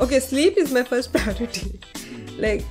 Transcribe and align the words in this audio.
okay, 0.00 0.20
sleep 0.20 0.56
is 0.56 0.72
my 0.72 0.82
first 0.82 1.12
priority. 1.12 1.78
like, 2.38 2.64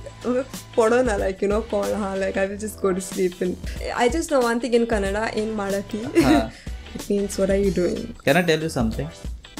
podona, 0.74 1.18
like, 1.18 1.40
you 1.42 1.48
know, 1.48 1.62
call, 1.62 1.84
pona, 1.84 2.18
like, 2.20 2.36
I 2.36 2.46
will 2.46 2.58
just 2.58 2.80
go 2.80 2.92
to 2.92 3.00
sleep. 3.00 3.40
And 3.40 3.56
I 3.94 4.08
just 4.08 4.30
know 4.30 4.40
one 4.40 4.60
thing 4.60 4.74
in 4.74 4.86
Kannada, 4.86 5.32
in 5.34 5.56
Marathi, 5.56 6.04
Huh. 6.22 6.50
it 6.94 7.08
means, 7.10 7.38
what 7.38 7.50
are 7.50 7.56
you 7.56 7.70
doing? 7.70 8.14
Can 8.24 8.36
I 8.36 8.42
tell 8.42 8.60
you 8.60 8.68
something? 8.68 9.08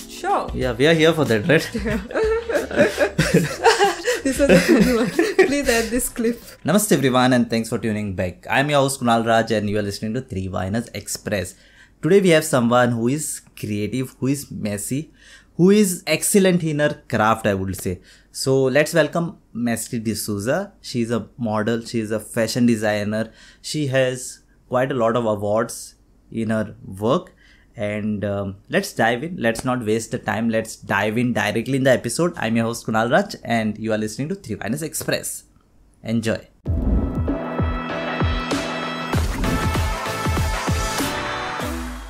Sure. 0.08 0.50
Yeah, 0.54 0.72
we 0.72 0.86
are 0.86 0.94
here 0.94 1.12
for 1.12 1.24
that, 1.26 1.46
right? 1.46 1.68
this 4.25 4.39
was 4.39 4.50
a 4.50 4.59
funny 4.59 4.95
one. 4.96 5.09
Please 5.46 5.69
add 5.69 5.85
this 5.91 6.09
clip. 6.09 6.41
Namaste 6.64 6.91
everyone 6.93 7.32
and 7.32 7.48
thanks 7.48 7.69
for 7.69 7.79
tuning 7.79 8.14
back. 8.16 8.45
I'm 8.50 8.69
your 8.71 8.80
host 8.80 9.00
Kunal 9.00 9.25
Raj 9.25 9.53
and 9.53 9.71
you 9.71 9.79
are 9.79 9.82
listening 9.82 10.14
to 10.14 10.21
Three 10.21 10.48
Viners 10.48 10.89
Express. 10.93 11.55
Today 12.03 12.21
we 12.21 12.30
have 12.30 12.45
someone 12.45 12.91
who 12.91 13.07
is 13.09 13.43
creative, 13.57 14.16
who 14.19 14.27
is 14.27 14.50
messy, 14.50 15.12
who 15.59 15.70
is 15.70 16.02
excellent 16.06 16.62
in 16.62 16.79
her 16.79 17.02
craft, 17.09 17.46
I 17.46 17.54
would 17.54 17.77
say. 17.77 18.00
So 18.30 18.64
let's 18.64 18.95
welcome 18.95 19.38
Mesty 19.52 19.98
D'Souza. 19.98 20.72
She's 20.81 21.11
a 21.11 21.29
model, 21.36 21.84
she's 21.84 22.12
a 22.12 22.21
fashion 22.21 22.64
designer. 22.64 23.32
She 23.61 23.89
has 23.89 24.43
quite 24.68 24.93
a 24.93 24.94
lot 24.94 25.17
of 25.17 25.26
awards 25.26 25.96
in 26.31 26.50
her 26.50 26.76
work. 26.86 27.34
And 27.76 28.25
um, 28.25 28.57
let's 28.68 28.93
dive 28.93 29.22
in. 29.25 29.36
Let's 29.36 29.64
not 29.64 29.84
waste 29.84 30.12
the 30.12 30.18
time. 30.18 30.48
Let's 30.48 30.76
dive 30.76 31.18
in 31.18 31.32
directly 31.32 31.76
in 31.76 31.84
the 31.84 31.93
episode. 31.93 32.34
I'm 32.36 32.56
your 32.56 32.67
host 32.67 32.86
Kunal 32.86 33.11
Raj 33.11 33.36
and 33.45 33.78
you 33.78 33.92
are 33.92 33.98
listening 33.98 34.28
to 34.31 34.36
Three 34.36 34.56
Viners 34.56 34.83
Express. 34.83 35.45
Enjoy. 36.03 36.58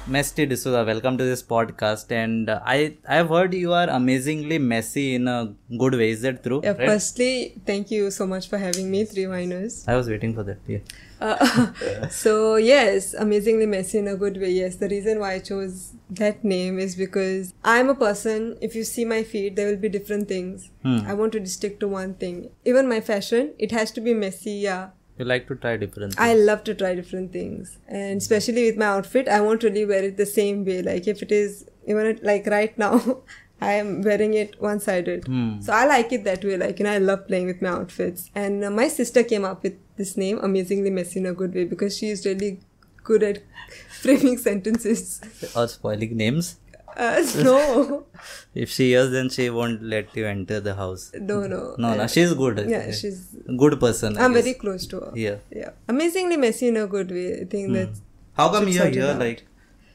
Mesty 0.09 0.47
D'Souza, 0.47 0.85
welcome 0.87 1.19
to 1.19 1.25
this 1.25 1.43
podcast. 1.43 2.11
And 2.11 2.49
uh, 2.49 2.61
I 2.65 2.97
I've 3.07 3.29
heard 3.29 3.53
you 3.53 3.73
are 3.75 3.89
amazingly 3.91 4.59
messy 4.59 5.15
in 5.15 5.29
a 5.29 5.55
good 5.79 5.95
way. 5.95 6.11
Is 6.11 6.23
that 6.23 6.43
true? 6.43 6.61
Yeah, 6.65 6.71
Right? 6.71 6.89
firstly, 6.89 7.55
thank 7.67 7.91
you 7.91 8.11
so 8.11 8.27
much 8.27 8.49
for 8.49 8.57
having 8.57 8.91
me, 8.91 9.05
Three 9.05 9.25
Winers. 9.25 9.87
I 9.87 9.97
was 9.97 10.09
waiting 10.09 10.35
for 10.35 10.43
that. 10.45 10.59
Yeah. 10.67 10.79
Uh, 11.21 12.09
so 12.09 12.57
yes, 12.57 13.13
amazingly 13.13 13.67
messy 13.67 13.99
in 13.99 14.09
a 14.09 14.17
good 14.17 14.39
way. 14.41 14.51
Yes, 14.51 14.77
the 14.77 14.89
reason 14.89 15.19
why 15.21 15.35
I 15.35 15.39
chose 15.41 15.93
that 16.09 16.43
name 16.43 16.79
is 16.79 16.97
because 16.97 17.53
I'm 17.63 17.91
a 17.91 17.95
person. 17.95 18.57
If 18.63 18.75
you 18.75 18.85
see 18.85 19.05
my 19.05 19.23
feed, 19.25 19.57
there 19.57 19.67
will 19.67 19.77
be 19.77 19.91
different 19.91 20.27
things. 20.29 20.71
Hmm. 20.85 21.01
I 21.07 21.13
want 21.13 21.33
to 21.33 21.45
stick 21.47 21.81
to 21.81 21.89
one 21.89 22.15
thing. 22.15 22.49
Even 22.65 22.89
my 22.89 23.03
fashion, 23.03 23.53
it 23.59 23.73
has 23.73 23.91
to 23.93 24.01
be 24.01 24.15
messy. 24.15 24.53
Yeah, 24.53 24.89
You 25.19 25.25
like 25.25 25.49
to 25.49 25.57
try 25.57 25.77
different 25.77 26.15
I 26.19 26.35
love 26.35 26.63
to 26.65 26.75
try 26.75 26.95
different 26.95 27.33
things, 27.33 27.79
and 27.89 28.19
especially 28.19 28.65
with 28.67 28.77
my 28.77 28.87
outfit, 28.87 29.29
I 29.29 29.41
won't 29.41 29.65
really 29.65 29.85
wear 29.85 30.05
it 30.05 30.17
the 30.17 30.27
same 30.27 30.65
way. 30.65 30.81
Like 30.83 31.09
if 31.09 31.23
it 31.23 31.33
is 31.33 31.65
even 31.87 32.21
like 32.23 32.47
right 32.47 32.77
now, 32.79 33.23
I 33.61 33.73
am 33.73 34.03
wearing 34.03 34.35
it 34.35 34.61
one-sided. 34.63 35.27
Hmm. 35.27 35.61
So 35.61 35.73
I 35.73 35.87
like 35.87 36.13
it 36.13 36.23
that 36.25 36.45
way. 36.45 36.57
Like 36.57 36.79
you 36.79 36.85
know, 36.85 36.93
I 36.93 36.99
love 36.99 37.27
playing 37.27 37.47
with 37.47 37.61
my 37.61 37.71
outfits. 37.71 38.31
And 38.35 38.65
uh, 38.65 38.71
my 38.71 38.87
sister 38.87 39.25
came 39.25 39.45
up 39.45 39.65
with 39.65 39.77
this 39.97 40.17
name, 40.17 40.39
amazingly 40.41 40.91
messy 40.91 41.19
in 41.19 41.27
a 41.27 41.35
good 41.35 41.55
way, 41.55 41.65
because 41.65 41.99
she 41.99 42.11
is 42.11 42.25
really 42.25 42.61
good 43.03 43.25
at 43.25 43.43
framing 44.01 44.39
sentences. 44.39 45.21
Or 45.57 45.67
spoiling 45.67 46.17
names. 46.17 46.59
Uh, 47.07 47.25
no, 47.49 48.07
If 48.63 48.71
she 48.71 48.89
hears, 48.91 49.11
then 49.13 49.29
she 49.35 49.49
won't 49.51 49.83
let 49.95 50.17
you 50.17 50.27
enter 50.27 50.59
the 50.61 50.75
house. 50.75 51.05
no, 51.31 51.37
no. 51.53 51.61
No, 51.79 51.95
no, 52.01 52.07
she's 52.15 52.33
good. 52.35 52.59
Yeah, 52.69 52.91
she's. 52.91 53.21
good 53.63 53.79
person. 53.85 54.19
I 54.19 54.25
I'm 54.25 54.33
guess. 54.35 54.43
very 54.45 54.55
close 54.55 54.87
to 54.89 55.01
her. 55.05 55.13
Yeah. 55.15 55.37
Yeah, 55.61 55.71
amazingly 55.89 56.37
messy 56.37 56.69
in 56.69 56.77
a 56.77 56.87
good 56.87 57.11
way. 57.19 57.27
I 57.41 57.45
think 57.45 57.73
that's 57.73 58.03
How 58.41 58.49
come 58.51 58.67
should 58.67 58.75
you're 58.75 59.05
here? 59.05 59.13
out. 59.15 59.21
Like, 59.21 59.45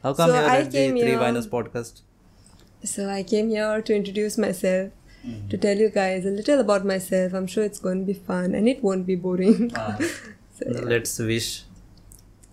how 0.02 0.14
come 0.14 0.30
So 0.30 0.36
you're 0.40 0.50
I 0.50 0.58
at 0.60 0.72
the 0.72 0.90
Three 0.90 1.02
here- 1.02 1.20
Viners 1.20 1.48
podcast? 1.58 2.02
So 2.94 3.10
I 3.10 3.24
came 3.24 3.50
here 3.50 3.82
to 3.82 3.96
introduce 4.02 4.38
myself, 4.38 4.92
Mm-hmm. 5.26 5.48
to 5.52 5.58
tell 5.58 5.78
you 5.78 5.90
guys 5.90 6.26
a 6.26 6.32
little 6.38 6.60
about 6.60 6.86
myself. 6.86 7.34
I'm 7.34 7.46
sure 7.48 7.64
it's 7.64 7.80
going 7.80 8.00
to 8.00 8.06
be 8.06 8.14
fun 8.32 8.54
and 8.56 8.68
it 8.68 8.82
won't 8.84 9.06
be 9.12 9.16
boring. 9.28 9.72
Ah. 9.76 9.98
So, 10.58 10.66
yeah. 10.72 10.82
Let's 10.94 11.18
wish 11.20 11.64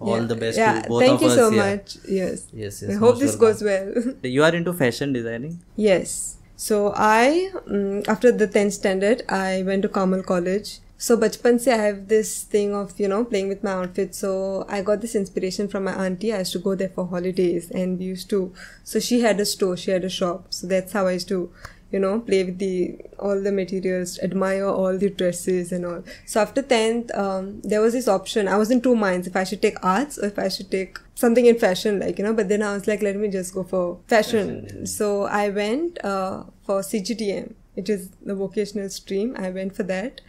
all 0.00 0.18
Yeah. 0.20 0.26
the 0.26 0.36
best 0.36 0.58
yeah, 0.58 0.82
to 0.82 0.88
both 0.88 1.02
thank 1.02 1.14
of 1.16 1.22
you 1.22 1.28
us. 1.28 1.34
so 1.36 1.50
yeah. 1.50 1.62
much. 1.70 1.96
Yes. 2.08 2.46
Yes, 2.52 2.82
yes. 2.82 2.90
I 2.90 2.94
hope 2.94 3.18
this 3.18 3.36
goes 3.36 3.62
well. 3.62 3.92
You 4.36 4.42
are 4.44 4.54
into 4.54 4.72
fashion 4.72 5.12
designing? 5.12 5.60
yes. 5.76 6.36
So 6.56 6.92
I, 6.94 7.50
mm, 7.66 8.06
after 8.06 8.30
the 8.30 8.46
10th 8.46 8.72
standard, 8.72 9.22
I 9.30 9.62
went 9.62 9.80
to 9.82 9.88
Kamal 9.88 10.22
College. 10.22 10.80
So 10.98 11.16
bachpan 11.16 11.58
se 11.58 11.72
I 11.72 11.76
have 11.82 12.08
this 12.08 12.42
thing 12.54 12.74
of, 12.74 12.90
you 13.00 13.08
know, 13.08 13.24
playing 13.24 13.48
with 13.48 13.62
my 13.64 13.70
outfit. 13.72 14.14
So 14.14 14.66
I 14.68 14.82
got 14.82 15.00
this 15.00 15.14
inspiration 15.14 15.68
from 15.68 15.84
my 15.84 15.94
auntie. 16.06 16.34
I 16.34 16.40
used 16.40 16.52
to 16.52 16.58
go 16.58 16.74
there 16.74 16.90
for 16.90 17.06
holidays 17.06 17.70
and 17.70 17.98
we 17.98 18.04
used 18.04 18.28
to, 18.34 18.52
so 18.84 19.00
she 19.00 19.20
had 19.22 19.40
a 19.40 19.46
store, 19.46 19.78
she 19.78 19.90
had 19.90 20.04
a 20.04 20.10
shop. 20.10 20.48
So 20.50 20.66
that's 20.66 20.92
how 20.92 21.06
I 21.06 21.12
used 21.12 21.28
to, 21.28 21.50
you 21.90 21.98
know, 21.98 22.20
play 22.20 22.44
with 22.44 22.58
the, 22.58 22.98
all 23.18 23.40
the 23.42 23.50
materials, 23.50 24.18
admire 24.20 24.66
all 24.66 24.96
the 24.96 25.10
dresses 25.10 25.72
and 25.72 25.84
all. 25.84 26.04
So 26.26 26.40
after 26.40 26.62
10th, 26.62 27.16
um, 27.18 27.60
there 27.62 27.80
was 27.80 27.92
this 27.92 28.06
option. 28.06 28.46
I 28.48 28.56
was 28.56 28.70
in 28.70 28.80
two 28.80 28.94
minds 28.94 29.26
if 29.26 29.36
I 29.36 29.44
should 29.44 29.60
take 29.60 29.82
arts 29.84 30.18
or 30.18 30.26
if 30.26 30.38
I 30.38 30.48
should 30.48 30.70
take 30.70 30.98
something 31.14 31.46
in 31.46 31.58
fashion, 31.58 32.00
like, 32.00 32.18
you 32.18 32.24
know, 32.24 32.32
but 32.32 32.48
then 32.48 32.62
I 32.62 32.74
was 32.74 32.86
like, 32.86 33.02
let 33.02 33.16
me 33.16 33.28
just 33.28 33.54
go 33.54 33.64
for 33.64 33.98
fashion. 34.06 34.86
So 34.86 35.24
I 35.24 35.48
went 35.48 36.02
uh, 36.04 36.44
for 36.64 36.80
CGTM. 36.80 37.54
It 37.76 37.88
is 37.88 38.10
the 38.22 38.34
vocational 38.34 38.88
stream. 38.88 39.34
I 39.38 39.50
went 39.50 39.74
for 39.74 39.82
that. 39.84 40.20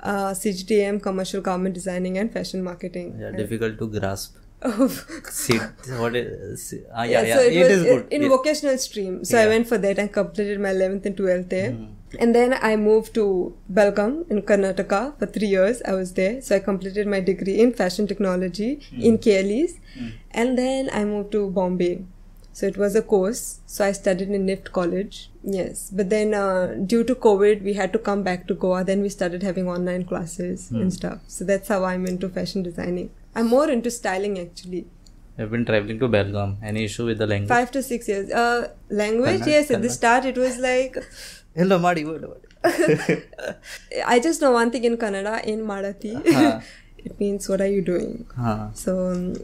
Uh, 0.00 0.32
CGTM, 0.32 1.02
commercial 1.02 1.40
garment 1.40 1.74
designing 1.74 2.18
and 2.18 2.32
fashion 2.32 2.62
marketing. 2.62 3.16
Yeah, 3.20 3.30
difficult 3.30 3.78
to 3.78 3.88
grasp. 3.88 4.36
Oh, 4.64 4.88
what 6.00 6.14
is, 6.16 6.74
ah, 6.94 7.02
yeah, 7.02 7.22
yeah, 7.22 7.36
so 7.36 7.42
it, 7.42 7.52
it, 7.56 7.62
was 7.62 7.70
is 7.78 7.82
good. 7.84 8.06
in 8.10 8.22
Yeah. 8.22 8.28
vocational 8.28 8.78
stream. 8.78 9.24
So 9.24 9.38
I 9.38 9.46
went 9.46 9.66
for 9.68 9.78
that 9.78 9.98
and 9.98 10.12
completed 10.12 10.60
my 10.60 10.70
11th 10.70 11.06
and 11.06 11.16
12th 11.16 11.48
there. 11.48 11.72
Hmm. 11.72 11.84
And 12.20 12.34
then 12.34 12.54
I 12.60 12.76
moved 12.76 13.14
to 13.14 13.54
Belgaum 13.72 14.24
in 14.30 14.42
Karnataka 14.42 15.18
for 15.18 15.26
three 15.26 15.48
years. 15.48 15.80
I 15.84 15.94
was 15.94 16.12
there. 16.12 16.40
So 16.42 16.54
I 16.56 16.58
completed 16.60 17.06
my 17.06 17.20
degree 17.20 17.58
in 17.60 17.72
fashion 17.72 18.06
technology 18.06 18.70
Hmm. 18.90 19.00
in 19.00 19.18
KLEs. 19.18 19.78
And 20.30 20.58
then 20.58 20.90
I 20.92 21.04
moved 21.04 21.32
to 21.32 21.48
Bombay. 21.50 22.04
So 22.54 22.66
it 22.66 22.76
was 22.76 22.94
a 22.94 23.00
course. 23.02 23.60
So 23.66 23.84
I 23.84 23.92
studied 23.92 24.28
in 24.30 24.44
NIFT 24.46 24.70
college. 24.72 25.30
Yes. 25.42 25.90
But 25.90 26.10
then 26.10 26.34
uh, 26.34 26.74
due 26.92 27.02
to 27.04 27.14
COVID, 27.14 27.62
we 27.62 27.72
had 27.72 27.92
to 27.94 27.98
come 27.98 28.22
back 28.22 28.46
to 28.48 28.54
Goa. 28.54 28.84
Then 28.84 29.00
we 29.00 29.08
started 29.08 29.42
having 29.42 29.68
online 29.68 30.04
classes 30.04 30.68
Hmm. 30.68 30.82
and 30.82 30.92
stuff. 31.00 31.18
So 31.26 31.44
that's 31.44 31.68
how 31.68 31.82
I'm 31.84 32.06
into 32.06 32.28
fashion 32.28 32.62
designing. 32.62 33.10
I'm 33.34 33.48
more 33.48 33.68
into 33.70 33.90
styling 33.90 34.38
actually. 34.38 34.86
I've 35.38 35.50
been 35.50 35.64
traveling 35.64 35.98
to 35.98 36.08
Belgaum. 36.08 36.58
Any 36.62 36.84
issue 36.84 37.06
with 37.06 37.18
the 37.18 37.26
language? 37.26 37.48
Five 37.48 37.70
to 37.72 37.82
six 37.82 38.06
years. 38.06 38.30
Uh, 38.30 38.68
language, 38.90 39.40
Kannada, 39.40 39.46
yes. 39.46 39.70
At 39.70 39.82
the 39.82 39.90
start, 39.90 40.26
it 40.26 40.36
was 40.36 40.58
like 40.58 40.96
Hello, 41.54 41.78
Madi. 41.78 42.02
Good. 42.02 42.24
I 44.06 44.20
just 44.20 44.40
know 44.40 44.52
one 44.52 44.70
thing 44.70 44.84
in 44.84 44.96
Kannada. 44.96 45.42
In 45.44 45.60
Marathi, 45.60 46.62
it 46.98 47.18
means 47.20 47.48
"What 47.48 47.60
are 47.60 47.66
you 47.66 47.82
doing?" 47.82 48.26
Huh. 48.36 48.68
So 48.72 49.08
um, 49.10 49.34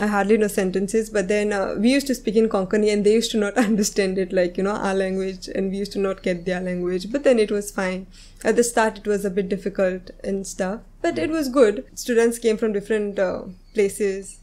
I 0.00 0.06
hardly 0.06 0.38
know 0.38 0.48
sentences. 0.48 1.10
But 1.10 1.28
then 1.28 1.52
uh, 1.52 1.74
we 1.78 1.90
used 1.90 2.06
to 2.06 2.14
speak 2.14 2.36
in 2.36 2.48
Konkani, 2.48 2.90
and 2.92 3.04
they 3.04 3.12
used 3.12 3.30
to 3.32 3.38
not 3.38 3.58
understand 3.58 4.16
it, 4.16 4.32
like 4.32 4.56
you 4.56 4.62
know 4.64 4.76
our 4.76 4.94
language, 4.94 5.48
and 5.48 5.70
we 5.70 5.76
used 5.78 5.92
to 5.92 5.98
not 5.98 6.22
get 6.22 6.46
their 6.46 6.60
language. 6.60 7.10
But 7.12 7.24
then 7.24 7.38
it 7.38 7.50
was 7.50 7.70
fine. 7.70 8.06
At 8.44 8.56
the 8.56 8.64
start, 8.64 8.98
it 8.98 9.06
was 9.06 9.24
a 9.24 9.30
bit 9.30 9.48
difficult 9.48 10.10
and 10.24 10.46
stuff, 10.46 10.80
but 11.02 11.18
it 11.18 11.30
was 11.30 11.48
good. 11.48 11.84
Students 11.94 12.38
came 12.38 12.56
from 12.56 12.72
different 12.72 13.18
uh, 13.18 13.42
places. 13.74 14.40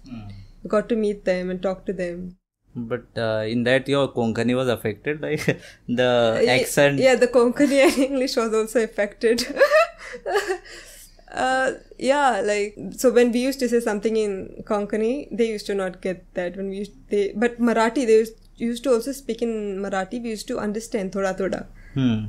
We 0.64 0.70
got 0.70 0.90
to 0.90 0.96
meet 0.96 1.26
them 1.26 1.50
and 1.50 1.62
talk 1.62 1.86
to 1.86 1.94
them. 1.94 2.38
But 2.76 3.06
uh, 3.18 3.46
in 3.48 3.64
that, 3.64 3.88
your 3.88 4.10
Konkani 4.10 4.56
was 4.56 4.68
affected, 4.68 5.22
like 5.22 5.46
the 5.88 6.42
Yeah, 6.44 6.52
accent. 6.54 7.00
Yeah, 7.00 7.16
the 7.16 7.28
Konkani 7.28 7.98
English 8.10 8.36
was 8.36 8.54
also 8.54 8.84
affected. 8.84 9.46
uh, 11.32 11.72
yeah, 11.98 12.42
like 12.42 12.76
so 12.98 13.12
when 13.12 13.32
we 13.32 13.40
used 13.40 13.60
to 13.60 13.70
say 13.70 13.80
something 13.80 14.16
in 14.18 14.64
Konkani, 14.66 15.28
they 15.32 15.48
used 15.50 15.66
to 15.68 15.76
not 15.76 16.02
get 16.02 16.26
that. 16.34 16.58
When 16.58 16.70
we 16.70 16.78
used, 16.78 16.94
they 17.10 17.34
but 17.36 17.60
Marathi 17.60 18.06
they 18.06 18.18
used, 18.20 18.36
used 18.56 18.84
to 18.84 18.92
also 18.94 19.12
speak 19.12 19.42
in 19.42 19.80
Marathi. 19.82 20.22
We 20.22 20.30
used 20.30 20.48
to 20.50 20.60
understand 20.60 21.12
thoda 21.14 21.38
thoda, 21.38 21.66
Hmm. 21.94 22.26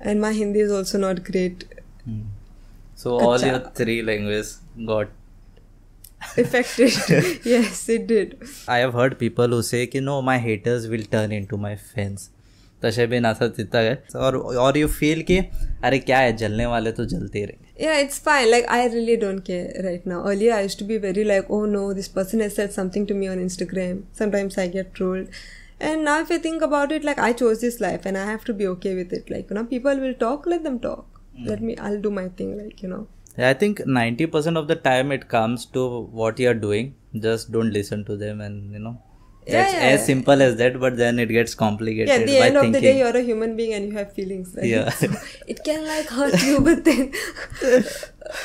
and 0.00 0.20
my 0.20 0.32
Hindi 0.32 0.60
is 0.60 0.72
also 0.72 0.98
not 0.98 1.24
great. 1.24 1.64
Hmm. 2.04 2.20
So 2.99 3.19
all 3.19 3.37
Kacha. 3.37 3.47
your 3.47 3.59
three 3.81 4.01
languages 4.01 4.59
got. 4.85 5.07
Affected, 6.37 7.45
yes, 7.45 7.87
it 7.89 8.07
did. 8.07 8.37
I 8.67 8.77
have 8.77 8.93
heard 8.93 9.19
people 9.19 9.47
who 9.47 9.61
say 9.61 9.85
कि 9.87 10.01
no 10.01 10.21
my 10.21 10.37
haters 10.37 10.87
will 10.87 11.03
turn 11.17 11.31
into 11.31 11.57
my 11.57 11.75
fans. 11.75 12.29
तसे 12.83 13.05
भी 13.07 13.19
नसा 13.19 13.47
तिता 13.57 13.79
है 13.79 13.93
और 14.15 14.35
और 14.63 14.77
you 14.77 14.87
feel 14.87 15.21
कि 15.29 15.37
अरे 15.83 15.99
क्या 15.99 16.17
है 16.19 16.35
जलने 16.37 16.65
वाले 16.65 16.91
तो 16.91 17.05
जलते 17.13 17.39
ही 17.39 17.45
रहेंगे 17.45 17.63
Yeah, 17.77 18.01
it's 18.01 18.19
fine. 18.25 18.49
Like 18.51 18.67
I 18.73 18.87
really 18.91 19.15
don't 19.21 19.43
care 19.47 19.81
right 19.85 20.05
now. 20.11 20.19
Earlier, 20.31 20.53
I 20.57 20.61
used 20.65 20.79
to 20.81 20.85
be 20.91 20.97
very 21.05 21.25
like, 21.31 21.49
oh 21.49 21.65
no, 21.71 21.81
this 21.97 22.07
person 22.17 22.43
has 22.45 22.53
said 22.59 22.71
something 22.75 23.07
to 23.09 23.17
me 23.21 23.27
on 23.31 23.41
Instagram. 23.45 23.97
Sometimes 24.19 24.57
I 24.63 24.67
get 24.75 24.93
trolled. 24.99 25.41
And 25.79 26.05
now, 26.09 26.13
if 26.21 26.31
I 26.31 26.37
think 26.45 26.61
about 26.61 26.93
it, 26.97 27.03
like 27.09 27.19
I 27.19 27.33
chose 27.41 27.65
this 27.65 27.81
life 27.81 28.05
and 28.05 28.17
I 28.17 28.23
have 28.29 28.45
to 28.45 28.53
be 28.53 28.67
okay 28.75 28.95
with 28.95 29.11
it. 29.11 29.29
Like, 29.29 29.49
you 29.49 29.57
know, 29.57 29.65
people 29.65 29.99
will 30.05 30.13
talk, 30.13 30.45
let 30.45 30.63
them 30.63 30.79
talk. 30.79 31.08
Let 31.44 31.62
me, 31.62 31.76
I'll 31.76 32.00
do 32.00 32.10
my 32.10 32.28
thing, 32.28 32.56
like, 32.62 32.82
you 32.82 32.88
know. 32.88 33.06
I 33.38 33.54
think 33.54 33.78
90% 33.80 34.58
of 34.58 34.68
the 34.68 34.76
time 34.76 35.12
it 35.12 35.28
comes 35.28 35.64
to 35.66 36.00
what 36.00 36.38
you're 36.38 36.54
doing. 36.54 36.94
Just 37.18 37.50
don't 37.52 37.70
listen 37.72 38.04
to 38.06 38.16
them 38.16 38.40
and, 38.40 38.72
you 38.72 38.78
know, 38.78 39.00
Yeah, 39.46 39.64
it's 39.64 39.72
yeah, 39.72 39.78
as 39.80 40.00
yeah. 40.00 40.06
simple 40.06 40.42
as 40.42 40.56
that 40.56 40.78
but 40.78 40.96
then 40.96 41.18
it 41.18 41.30
gets 41.36 41.54
complicated 41.54 42.08
yeah, 42.08 42.16
at 42.16 42.26
the 42.26 42.38
by 42.40 42.46
end 42.46 42.56
of 42.56 42.62
thinking 42.62 42.72
the 42.72 42.80
day, 42.80 42.98
you're 42.98 43.16
a 43.16 43.22
human 43.22 43.56
being 43.56 43.72
and 43.76 43.86
you 43.86 43.92
have 43.98 44.12
feelings. 44.12 44.54
Right? 44.56 44.66
Yeah. 44.66 44.90
it 45.54 45.64
can 45.64 45.86
like 45.86 46.08
hurt 46.08 46.42
you, 46.48 46.60
but 46.60 46.84
then, 46.84 47.12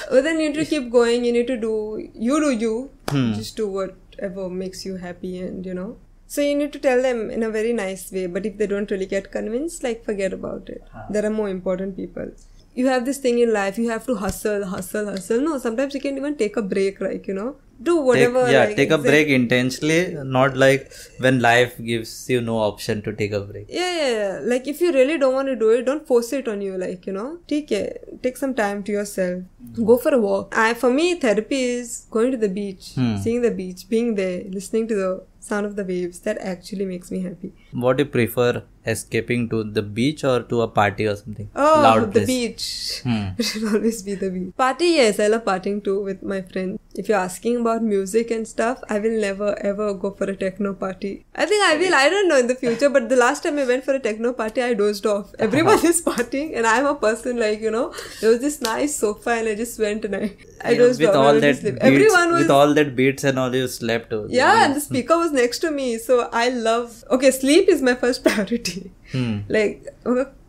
but 0.09 0.23
then 0.23 0.39
you 0.39 0.49
need 0.49 0.55
to 0.55 0.65
keep 0.65 0.89
going. 0.91 1.25
You 1.25 1.33
need 1.33 1.47
to 1.47 1.57
do 1.57 1.73
you 2.13 2.39
do 2.39 2.51
you. 2.51 2.89
Hmm. 3.09 3.33
Just 3.33 3.57
do 3.57 3.67
whatever 3.67 4.49
makes 4.49 4.85
you 4.85 4.95
happy, 4.95 5.39
and 5.39 5.65
you 5.65 5.73
know. 5.73 5.97
So 6.27 6.41
you 6.41 6.55
need 6.55 6.73
to 6.73 6.79
tell 6.79 7.01
them 7.01 7.29
in 7.29 7.43
a 7.43 7.49
very 7.49 7.73
nice 7.73 8.11
way. 8.11 8.25
But 8.27 8.45
if 8.45 8.57
they 8.57 8.67
don't 8.67 8.89
really 8.89 9.05
get 9.05 9.31
convinced, 9.31 9.83
like 9.83 10.03
forget 10.03 10.33
about 10.33 10.69
it. 10.69 10.81
There 11.11 11.25
are 11.25 11.35
more 11.41 11.49
important 11.49 11.95
people. 11.97 12.31
You 12.75 12.87
have 12.87 13.05
this 13.05 13.19
thing 13.25 13.39
in 13.39 13.51
life. 13.53 13.77
You 13.77 13.89
have 13.89 14.05
to 14.07 14.15
hustle, 14.15 14.65
hustle, 14.65 15.05
hustle. 15.11 15.41
No, 15.41 15.57
sometimes 15.67 15.93
you 15.93 16.01
can 16.01 16.17
even 16.17 16.35
take 16.35 16.57
a 16.57 16.61
break. 16.73 16.99
Like 16.99 17.27
you 17.27 17.33
know, 17.33 17.55
do 17.87 17.93
take, 17.97 18.05
whatever. 18.07 18.41
yeah 18.51 18.65
like, 18.65 18.75
take 18.79 18.91
a 18.91 18.97
break 19.05 19.27
intentionally 19.37 20.15
not 20.35 20.55
like 20.63 20.91
when 21.25 21.39
life 21.45 21.73
gives 21.89 22.11
you 22.33 22.39
no 22.49 22.57
option 22.65 23.01
to 23.07 23.13
take 23.21 23.33
a 23.39 23.41
break 23.41 23.65
Yeah, 23.69 23.95
yeah, 24.01 24.11
yeah. 24.19 24.39
Like 24.51 24.67
if 24.73 24.81
you 24.85 24.91
really 24.97 25.17
don't 25.23 25.33
want 25.39 25.49
to 25.53 25.55
do 25.63 25.69
it, 25.77 25.85
don't 25.89 26.05
force 26.11 26.31
it 26.39 26.47
on 26.53 26.61
you. 26.67 26.77
Like 26.85 27.05
you 27.05 27.13
know, 27.13 27.39
take 27.53 27.71
it. 27.71 28.19
Take 28.23 28.37
some 28.43 28.53
time 28.61 28.83
to 28.83 28.91
yourself. 28.91 29.43
Go 29.91 29.97
for 29.97 30.13
a 30.13 30.19
walk. 30.19 30.53
I, 30.57 30.73
for 30.73 30.89
me, 30.99 31.07
therapy 31.15 31.61
is 31.79 32.07
going 32.17 32.31
to 32.31 32.37
the 32.45 32.49
beach, 32.59 32.91
Hmm. 32.95 33.17
seeing 33.25 33.41
the 33.49 33.51
beach, 33.63 33.87
being 33.95 34.15
there, 34.21 34.37
listening 34.59 34.87
to 34.93 34.95
the 35.03 35.09
sound 35.39 35.65
of 35.65 35.75
the 35.81 35.85
waves. 35.93 36.19
That 36.29 36.37
actually 36.53 36.85
makes 36.93 37.11
me 37.17 37.21
happy. 37.29 37.51
what 37.85 37.97
do 37.97 38.03
you 38.03 38.09
prefer 38.19 38.51
escaping 38.85 39.49
to 39.49 39.63
the 39.63 39.81
beach 39.81 40.23
or 40.23 40.41
to 40.43 40.61
a 40.61 40.67
party 40.67 41.07
or 41.07 41.15
something 41.15 41.49
Oh, 41.55 41.79
loud 41.83 42.13
the 42.13 42.19
place 42.19 42.27
beach. 42.27 43.01
Hmm. 43.03 43.27
It 43.39 43.43
should 43.43 43.67
always 43.73 44.01
be 44.03 44.15
the 44.15 44.29
beach. 44.29 44.55
Party, 44.57 44.89
yes, 45.01 45.19
I 45.19 45.27
love 45.27 45.45
partying 45.45 45.83
too 45.83 45.99
with 46.03 46.23
my 46.23 46.41
friends. 46.41 46.79
If 46.97 47.09
you're 47.09 47.17
asking 47.17 47.57
about 47.61 47.83
music 47.83 48.31
and 48.31 48.47
stuff, 48.47 48.81
I 48.89 48.99
will 48.99 49.19
never 49.19 49.49
ever 49.71 49.93
go 49.93 50.11
for 50.11 50.25
a 50.33 50.35
techno 50.35 50.73
party. 50.73 51.25
I 51.35 51.45
think 51.45 51.63
I 51.63 51.75
will, 51.77 51.93
I 51.93 52.07
don't 52.09 52.29
know 52.29 52.37
in 52.37 52.47
the 52.47 52.55
future, 52.55 52.89
but 52.89 53.09
the 53.09 53.17
last 53.17 53.43
time 53.43 53.59
I 53.59 53.65
went 53.65 53.83
for 53.83 53.93
a 53.93 53.99
techno 53.99 54.31
party, 54.33 54.61
I 54.61 54.73
dozed 54.73 55.05
off. 55.05 55.33
Everyone 55.47 55.85
is 55.85 56.01
partying, 56.01 56.55
and 56.55 56.65
I'm 56.73 56.85
a 56.85 56.95
person 56.95 57.37
like, 57.45 57.59
you 57.59 57.71
know, 57.71 57.85
there 58.21 58.29
was 58.29 58.39
this 58.39 58.61
nice 58.61 58.95
sofa, 58.95 59.31
and 59.31 59.49
I 59.49 59.55
just 59.55 59.77
went 59.77 60.05
and 60.05 60.15
I, 60.15 60.23
I 60.61 60.71
Yeah, 60.71 60.77
dozed 60.83 61.01
with 61.01 61.09
off. 61.09 61.15
All 61.25 61.39
that 61.47 61.63
beats, 61.63 61.77
Everyone 61.91 62.31
was 62.31 62.43
with 62.43 62.51
all 62.59 62.73
that 62.79 62.95
beats 62.95 63.23
and 63.25 63.39
all 63.39 63.53
you 63.61 63.67
slept 63.67 64.13
yeah, 64.29 64.65
and 64.65 64.75
the 64.75 64.79
speaker 64.79 65.17
was 65.17 65.31
next 65.31 65.59
to 65.59 65.71
me. 65.71 65.97
So 65.97 66.29
I 66.31 66.49
love. 66.49 67.03
Okay, 67.17 67.31
sleep 67.31 67.69
is 67.75 67.81
my 67.81 67.95
first 67.95 68.23
priority 68.29 68.74
actually. 68.77 68.91
Hmm. 69.11 69.39
Like, 69.47 69.85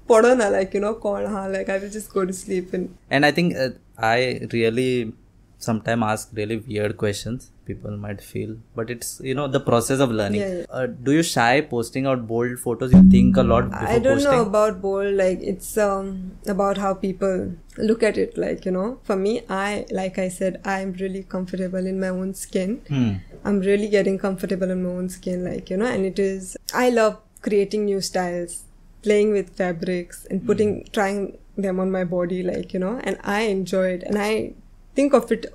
na, 0.09 0.49
like 0.49 0.75
you 0.75 0.81
know, 0.81 0.95
kaun 0.95 1.27
ha? 1.27 1.47
Like 1.47 1.69
I 1.69 1.79
will 1.79 1.91
just 1.91 2.13
go 2.13 2.25
to 2.25 2.33
sleep 2.33 2.73
and. 2.73 2.97
And 3.11 3.27
I 3.27 3.31
think 3.31 3.57
uh, 3.57 3.71
I 3.99 4.47
really 4.53 5.13
sometimes 5.59 6.03
ask 6.03 6.29
really 6.35 6.57
weird 6.59 6.97
questions 6.97 7.51
people 7.65 7.97
might 7.97 8.21
feel 8.21 8.57
but 8.75 8.91
it's 8.91 9.21
you 9.25 9.35
know 9.35 9.49
the 9.49 9.59
process 9.59 10.01
of 10.01 10.11
learning 10.11 10.41
yeah, 10.41 10.55
yeah. 10.59 10.65
Uh, 10.71 10.87
do 10.87 11.13
you 11.13 11.23
shy 11.23 11.61
posting 11.61 12.07
out 12.07 12.27
bold 12.27 12.59
photos 12.59 12.93
you 12.93 13.03
think 13.11 13.37
a 13.37 13.43
lot 13.43 13.73
i 13.75 13.99
don't 13.99 14.15
posting? 14.17 14.31
know 14.33 14.43
about 14.43 14.81
bold 14.81 15.15
like 15.15 15.41
it's 15.41 15.77
um 15.79 16.33
about 16.47 16.77
how 16.77 16.93
people 16.95 17.53
look 17.79 18.03
at 18.03 18.17
it 18.19 18.37
like 18.37 18.65
you 18.65 18.71
know 18.71 18.99
for 19.03 19.17
me 19.17 19.41
i 19.49 19.85
like 19.91 20.19
i 20.19 20.29
said 20.29 20.61
i'm 20.65 20.93
really 21.05 21.23
comfortable 21.23 21.87
in 21.87 21.99
my 21.99 22.09
own 22.09 22.35
skin 22.35 22.81
Hmm. 22.89 23.13
i'm 23.45 23.61
really 23.61 23.89
getting 23.89 24.19
comfortable 24.19 24.71
in 24.71 24.83
my 24.83 24.91
own 24.91 25.09
skin 25.09 25.45
like 25.45 25.71
you 25.71 25.77
know 25.77 25.87
and 25.87 26.05
it 26.05 26.19
is 26.19 26.57
i 26.75 26.91
love 26.91 27.17
creating 27.43 27.85
new 27.85 28.01
styles, 28.01 28.65
playing 29.03 29.33
with 29.33 29.51
fabrics 29.57 30.27
and 30.31 30.47
putting, 30.47 30.81
mm. 30.81 30.93
trying 30.93 31.39
them 31.57 31.81
on 31.81 31.91
my 31.91 32.05
body, 32.05 32.43
like, 32.43 32.73
you 32.73 32.81
know, 32.81 33.01
and 33.05 33.19
I 33.23 33.43
enjoy 33.43 33.89
it 33.91 34.03
and 34.03 34.19
I 34.19 34.55
think 34.95 35.13
of 35.15 35.31
it 35.33 35.47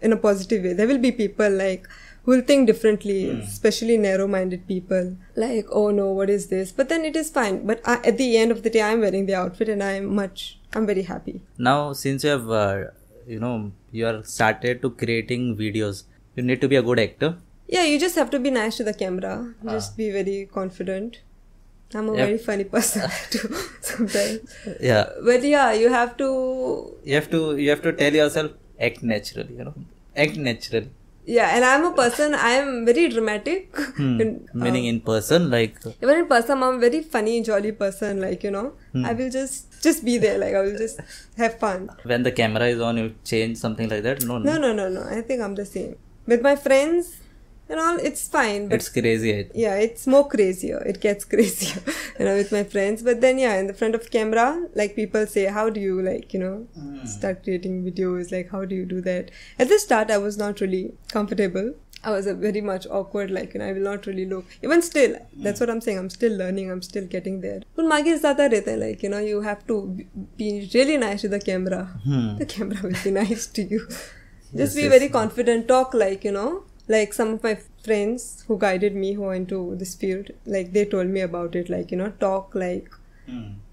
in 0.00 0.12
a 0.12 0.16
positive 0.16 0.64
way. 0.64 0.72
There 0.72 0.86
will 0.86 0.98
be 0.98 1.12
people 1.12 1.50
like, 1.50 1.88
who 2.24 2.32
will 2.32 2.42
think 2.42 2.66
differently, 2.66 3.24
mm. 3.24 3.42
especially 3.42 3.96
narrow-minded 3.96 4.66
people. 4.68 5.16
Like, 5.34 5.66
oh 5.70 5.90
no, 5.90 6.10
what 6.12 6.28
is 6.28 6.48
this? 6.48 6.72
But 6.72 6.88
then 6.90 7.04
it 7.04 7.16
is 7.16 7.30
fine. 7.30 7.66
But 7.66 7.80
I, 7.86 7.94
at 8.04 8.18
the 8.18 8.36
end 8.36 8.52
of 8.52 8.62
the 8.62 8.70
day, 8.70 8.82
I'm 8.82 9.00
wearing 9.00 9.26
the 9.26 9.34
outfit 9.34 9.68
and 9.68 9.82
I'm 9.82 10.14
much, 10.14 10.58
I'm 10.74 10.86
very 10.86 11.02
happy. 11.02 11.40
now 11.56 11.92
since 11.92 12.24
you 12.24 12.30
have 12.30 12.50
uh, 12.50 12.84
you 13.26 13.38
know 13.40 13.72
you 13.90 14.06
are 14.06 14.22
started 14.22 14.82
to 14.82 14.90
creating 14.90 15.56
videos 15.56 16.04
you 16.36 16.42
need 16.42 16.60
to 16.60 16.68
be 16.68 16.76
a 16.76 16.82
good 16.82 17.00
actor 17.00 17.36
Yeah, 17.68 17.84
you 17.84 17.98
just 18.00 18.16
have 18.16 18.30
to 18.30 18.38
be 18.38 18.50
nice 18.50 18.78
to 18.78 18.84
the 18.84 18.94
camera. 18.94 19.54
Ah. 19.62 19.72
Just 19.72 19.96
be 19.96 20.10
very 20.10 20.48
confident. 20.52 21.18
I'm 21.94 22.08
a 22.08 22.14
Yep. 22.16 22.26
very 22.26 22.38
funny 22.38 22.64
person 22.64 23.02
too 23.30 23.48
sometimes. 23.80 24.40
yeah 24.80 25.04
But 25.24 25.42
yeah, 25.44 25.72
you 25.72 25.88
have 25.98 26.16
to. 26.22 26.28
you 27.04 27.14
have 27.14 27.28
to 27.34 27.40
you 27.56 27.70
have 27.74 27.82
to 27.88 27.92
tell 28.00 28.14
yourself 28.22 28.52
act 28.88 29.02
naturally 29.02 29.54
you 29.60 29.64
know 29.68 29.74
act 30.24 30.36
naturally 30.50 30.90
Yeah, 31.36 31.48
and 31.54 31.64
I'm 31.70 31.82
a 31.86 31.90
person. 31.96 32.34
I'm 32.50 32.68
very 32.88 33.02
dramatic. 33.14 33.64
Hmm. 33.96 34.12
And, 34.22 34.30
uh, 34.52 34.60
meaning 34.64 34.84
in 34.90 34.98
person 35.08 35.40
like 35.54 35.74
even 36.04 36.14
in 36.20 36.26
person, 36.30 36.62
I'm 36.66 36.76
a 36.76 36.80
very 36.84 37.00
funny, 37.14 37.34
jolly 37.48 37.72
person. 37.82 38.12
Like 38.26 38.46
you 38.46 38.52
know, 38.54 38.62
Hmm. 38.94 39.04
I 39.08 39.12
will 39.18 39.28
just 39.34 39.76
just 39.86 40.00
be 40.08 40.14
there. 40.22 40.38
Like 40.42 40.54
I 40.60 40.62
will 40.66 40.78
just 40.84 41.02
have 41.42 41.58
fun. 41.64 41.82
when 42.12 42.22
the 42.28 42.32
camera 42.40 42.68
is 42.76 42.80
on 42.88 43.00
you 43.02 43.06
change 43.32 43.54
something 43.64 43.90
like 43.92 44.04
that 44.08 44.24
no 44.30 44.38
no, 44.38 44.46
No, 44.52 44.54
no, 44.64 44.70
no, 44.80 44.86
no. 44.96 45.02
I 45.18 45.20
think 45.30 45.44
I'm 45.48 45.56
the 45.62 45.68
same. 45.74 45.92
With 46.32 46.40
my 46.48 46.54
friends 46.66 47.10
and 47.69 47.79
all, 47.79 47.97
it's 48.07 48.23
fine. 48.27 48.63
But 48.69 48.75
it's 48.75 48.89
crazy 48.89 49.29
I 49.33 49.43
think. 49.43 49.51
yeah 49.65 49.75
it's 49.85 50.05
more 50.13 50.23
crazier 50.33 50.79
it 50.93 50.97
gets 51.05 51.25
crazier 51.33 51.81
you 52.19 52.25
know 52.25 52.35
with 52.39 52.51
my 52.55 52.63
friends 52.73 53.01
but 53.07 53.21
then 53.21 53.39
yeah 53.43 53.55
in 53.61 53.67
the 53.67 53.73
front 53.81 53.95
of 53.99 54.09
camera 54.15 54.47
like 54.81 54.95
people 54.97 55.25
say 55.35 55.45
how 55.59 55.63
do 55.77 55.79
you 55.85 56.01
like 56.09 56.33
you 56.35 56.41
know 56.43 56.57
start 57.13 57.43
creating 57.45 57.77
videos 57.85 58.31
like 58.35 58.49
how 58.57 58.63
do 58.65 58.75
you 58.81 58.85
do 58.85 58.99
that 59.07 59.31
at 59.59 59.69
the 59.69 59.79
start 59.85 60.11
i 60.17 60.19
was 60.25 60.37
not 60.43 60.61
really 60.65 60.83
comfortable 61.15 61.71
i 62.03 62.11
was 62.15 62.27
a 62.31 62.33
very 62.43 62.61
much 62.69 62.85
awkward 62.99 63.31
like 63.37 63.53
you 63.53 63.59
know 63.61 63.67
i 63.69 63.73
will 63.77 63.87
not 63.91 64.05
really 64.09 64.25
look 64.33 64.45
even 64.67 64.81
still 64.89 65.15
that's 65.47 65.59
what 65.63 65.69
i'm 65.75 65.81
saying 65.85 65.97
i'm 66.03 66.09
still 66.17 66.35
learning 66.43 66.69
i'm 66.75 66.81
still 66.89 67.07
getting 67.15 67.39
there 67.47 67.61
but 67.77 67.85
मागे 67.93 68.17
ज़्यादा 68.25 68.45
रहता 68.55 68.71
है 68.71 68.77
like 68.83 69.03
you 69.07 69.11
know 69.15 69.21
you 69.29 69.39
have 69.47 69.63
to 69.71 69.77
be- 69.99 70.07
be 70.43 70.49
really 70.75 70.97
nice 71.05 71.25
to 71.27 71.31
the 71.35 71.41
camera 71.49 71.81
Hmm. 72.09 72.27
the 72.43 72.47
camera 72.55 72.79
will 72.87 72.99
be 73.07 73.15
nice 73.21 73.47
to 73.59 73.65
you 73.73 73.81
just 73.87 74.61
Yes, 74.61 74.75
be 74.81 74.85
yes. 74.87 74.93
very 74.97 75.09
confident 75.17 75.67
talk 75.73 75.93
like 76.05 76.25
you 76.29 76.35
know 76.39 76.49
like 76.88 77.12
some 77.12 77.30
of 77.34 77.42
my 77.42 77.54
friends 77.84 78.44
who 78.46 78.58
guided 78.58 78.94
me 78.94 79.12
who 79.14 79.22
went 79.22 79.48
to 79.48 79.74
this 79.80 79.94
field 79.94 80.30
like 80.46 80.72
they 80.72 80.84
told 80.84 81.06
me 81.16 81.20
about 81.20 81.54
it 81.60 81.68
like 81.74 81.90
you 81.92 81.98
know 82.02 82.10
talk 82.26 82.54
like 82.54 82.88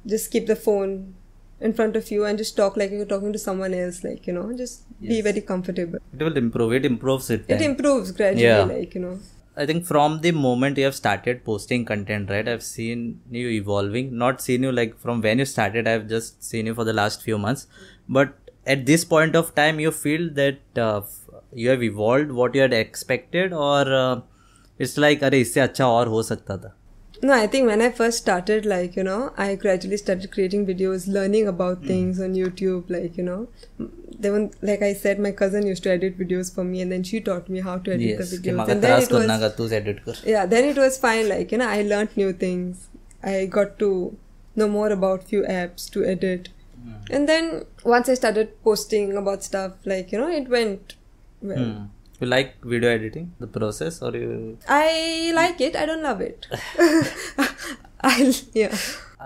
just 0.05 0.31
keep 0.31 0.47
the 0.47 0.55
phone 0.55 1.13
in 1.61 1.73
front 1.73 1.95
of 1.95 2.09
you 2.11 2.25
and 2.25 2.37
just 2.37 2.55
talk 2.57 2.75
like 2.77 2.91
you're 2.91 3.05
talking 3.13 3.31
to 3.33 3.39
someone 3.39 3.73
else 3.73 4.03
like 4.03 4.27
you 4.27 4.33
know 4.33 4.51
just 4.63 4.83
be 5.11 5.21
very 5.21 5.41
comfortable 5.41 5.99
it 6.17 6.23
will 6.23 6.37
improve 6.37 6.73
it 6.73 6.85
improves 6.85 7.29
it 7.29 7.45
it 7.47 7.61
improves 7.61 8.11
gradually 8.11 8.43
Yeah. 8.43 8.63
like 8.75 8.93
you 8.95 9.01
know 9.01 9.17
I 9.57 9.65
think 9.65 9.85
from 9.85 10.19
the 10.19 10.31
moment 10.33 10.77
you 10.77 10.83
have 10.83 10.95
started 10.95 11.45
posting 11.45 11.85
content, 11.85 12.29
right? 12.29 12.45
I've 12.45 12.61
seen 12.61 13.21
you 13.31 13.47
evolving. 13.47 14.17
Not 14.17 14.41
seen 14.41 14.63
you 14.63 14.71
like 14.79 14.99
from 14.99 15.21
when 15.21 15.39
you 15.39 15.45
started. 15.45 15.87
I've 15.87 16.09
just 16.09 16.43
seen 16.43 16.65
you 16.65 16.73
for 16.75 16.83
the 16.83 16.91
last 16.91 17.23
few 17.23 17.37
months. 17.37 17.65
But 18.09 18.33
at 18.67 18.85
this 18.85 19.05
point 19.05 19.33
of 19.33 19.55
time, 19.55 19.79
you 19.79 19.91
feel 19.91 20.29
that 20.33 20.59
uh, 20.75 20.97
f- 20.97 21.24
you 21.62 21.68
have 21.70 21.82
evolved 21.82 22.30
what 22.40 22.54
you 22.54 22.62
had 22.66 22.72
expected, 22.80 23.52
or 23.52 23.80
uh, 24.02 24.20
it's 24.78 24.96
like 25.06 25.22
अरे 25.30 25.40
इससे 25.40 25.60
अच्छा 25.60 25.86
और 25.86 26.08
हो 26.16 26.22
सकता 26.32 26.56
था. 26.66 26.76
no 27.28 27.32
i 27.36 27.46
think 27.52 27.66
when 27.70 27.82
i 27.84 27.88
first 27.96 28.20
started 28.22 28.66
like 28.70 28.94
you 28.98 29.02
know 29.06 29.16
i 29.44 29.46
gradually 29.62 29.96
started 30.02 30.30
creating 30.36 30.62
videos 30.68 31.02
learning 31.16 31.48
about 31.50 31.82
things 31.88 32.20
on 32.26 32.36
youtube 32.38 32.92
like 32.94 33.18
you 33.20 33.24
know 33.30 33.40
then 34.26 34.46
like 34.68 34.84
i 34.86 34.88
said 35.02 35.20
my 35.26 35.32
cousin 35.40 35.66
used 35.70 35.84
to 35.86 35.90
edit 35.94 36.16
videos 36.20 36.52
for 36.54 36.64
me 36.68 36.80
and 36.84 36.94
then 36.96 37.04
she 37.10 37.20
taught 37.26 37.50
me 37.56 37.64
how 37.66 37.74
to 37.88 37.92
edit 37.96 38.06
Yes. 38.12 38.30
the 38.30 38.38
कि 38.38 38.54
videos 38.54 38.56
मागा 38.60 38.72
and 38.76 38.86
then 38.86 38.94
त्रास 38.94 39.04
it 39.08 39.12
करू 39.12 39.20
was 39.24 39.28
नका 39.32 39.48
तूच 39.58 39.74
edit 39.80 40.00
कर. 40.06 40.22
yeah 40.34 40.46
then 40.54 40.70
it 40.70 40.80
was 40.84 40.96
fine 41.02 41.28
like 41.34 41.52
you 41.56 41.60
know 41.64 41.68
i 41.74 41.82
learned 41.90 42.16
new 42.22 42.30
things 42.44 42.86
i 43.34 43.36
got 43.58 43.76
to 43.84 43.90
know 44.62 44.70
more 44.78 44.88
about 44.98 45.28
few 45.34 45.42
apps 45.58 45.90
to 45.98 46.06
edit 46.14 46.48
and 47.18 47.34
then 47.34 47.52
once 47.96 48.14
i 48.14 48.18
started 48.22 48.56
posting 48.70 49.12
about 49.24 49.46
stuff 49.50 49.90
like 49.94 50.16
you 50.16 50.22
know 50.24 50.30
it 50.40 50.48
went 50.56 50.96
well 51.53 51.65
Hmm. 51.65 51.83
You 52.19 52.27
like 52.31 52.51
video 52.73 52.89
editing, 52.97 53.23
the 53.43 53.47
process, 53.55 53.95
or 54.01 54.11
you? 54.17 54.57
i 54.75 55.31
like 55.37 55.59
it 55.65 55.73
i 55.79 55.85
don't 55.89 56.05
love 56.09 56.21
it 56.27 56.45
i 58.11 58.33
yeah 58.53 58.77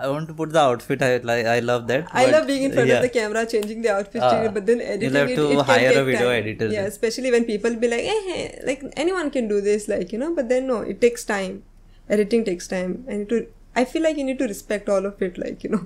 I 0.02 0.08
want 0.08 0.28
to 0.28 0.34
put 0.34 0.52
the 0.52 0.60
outfit. 0.60 1.02
I 1.02 1.08
like. 1.30 1.44
I 1.44 1.58
love 1.60 1.86
that. 1.88 2.06
I 2.20 2.24
love 2.34 2.46
being 2.50 2.62
in 2.66 2.72
front 2.72 2.88
yeah. 2.88 2.94
of 2.98 3.02
the 3.02 3.08
camera, 3.16 3.44
changing 3.54 3.82
the 3.86 3.90
outfit, 3.94 4.22
Ah. 4.28 4.48
but 4.54 4.64
then 4.68 4.80
editing 4.92 5.16
have 5.20 5.32
it. 5.32 5.36
to 5.40 5.46
it 5.50 5.56
can 5.56 5.64
hire 5.70 5.90
a 6.02 6.04
video 6.04 6.28
time. 6.28 6.38
editor 6.42 6.68
Yeah, 6.74 6.86
especially 6.92 7.32
when 7.34 7.44
people 7.48 7.74
be 7.82 7.90
like, 7.94 8.06
eh, 8.12 8.22
eh, 8.36 8.46
like 8.68 8.84
anyone 9.04 9.30
can 9.34 9.48
do 9.48 9.60
this, 9.66 9.88
like 9.94 10.14
you 10.16 10.20
know. 10.22 10.30
But 10.38 10.48
then 10.54 10.68
no, 10.68 10.78
it 10.94 11.02
takes 11.02 11.26
time. 11.32 11.58
Editing 12.08 12.46
takes 12.50 12.70
time, 12.74 12.96
and 13.08 13.28
to 13.32 13.42
I 13.76 13.84
feel 13.84 14.02
like 14.08 14.16
you 14.22 14.24
need 14.30 14.38
to 14.44 14.48
respect 14.54 14.88
all 14.88 15.04
of 15.12 15.20
it, 15.28 15.36
like 15.46 15.68
you 15.68 15.70
know. 15.76 15.84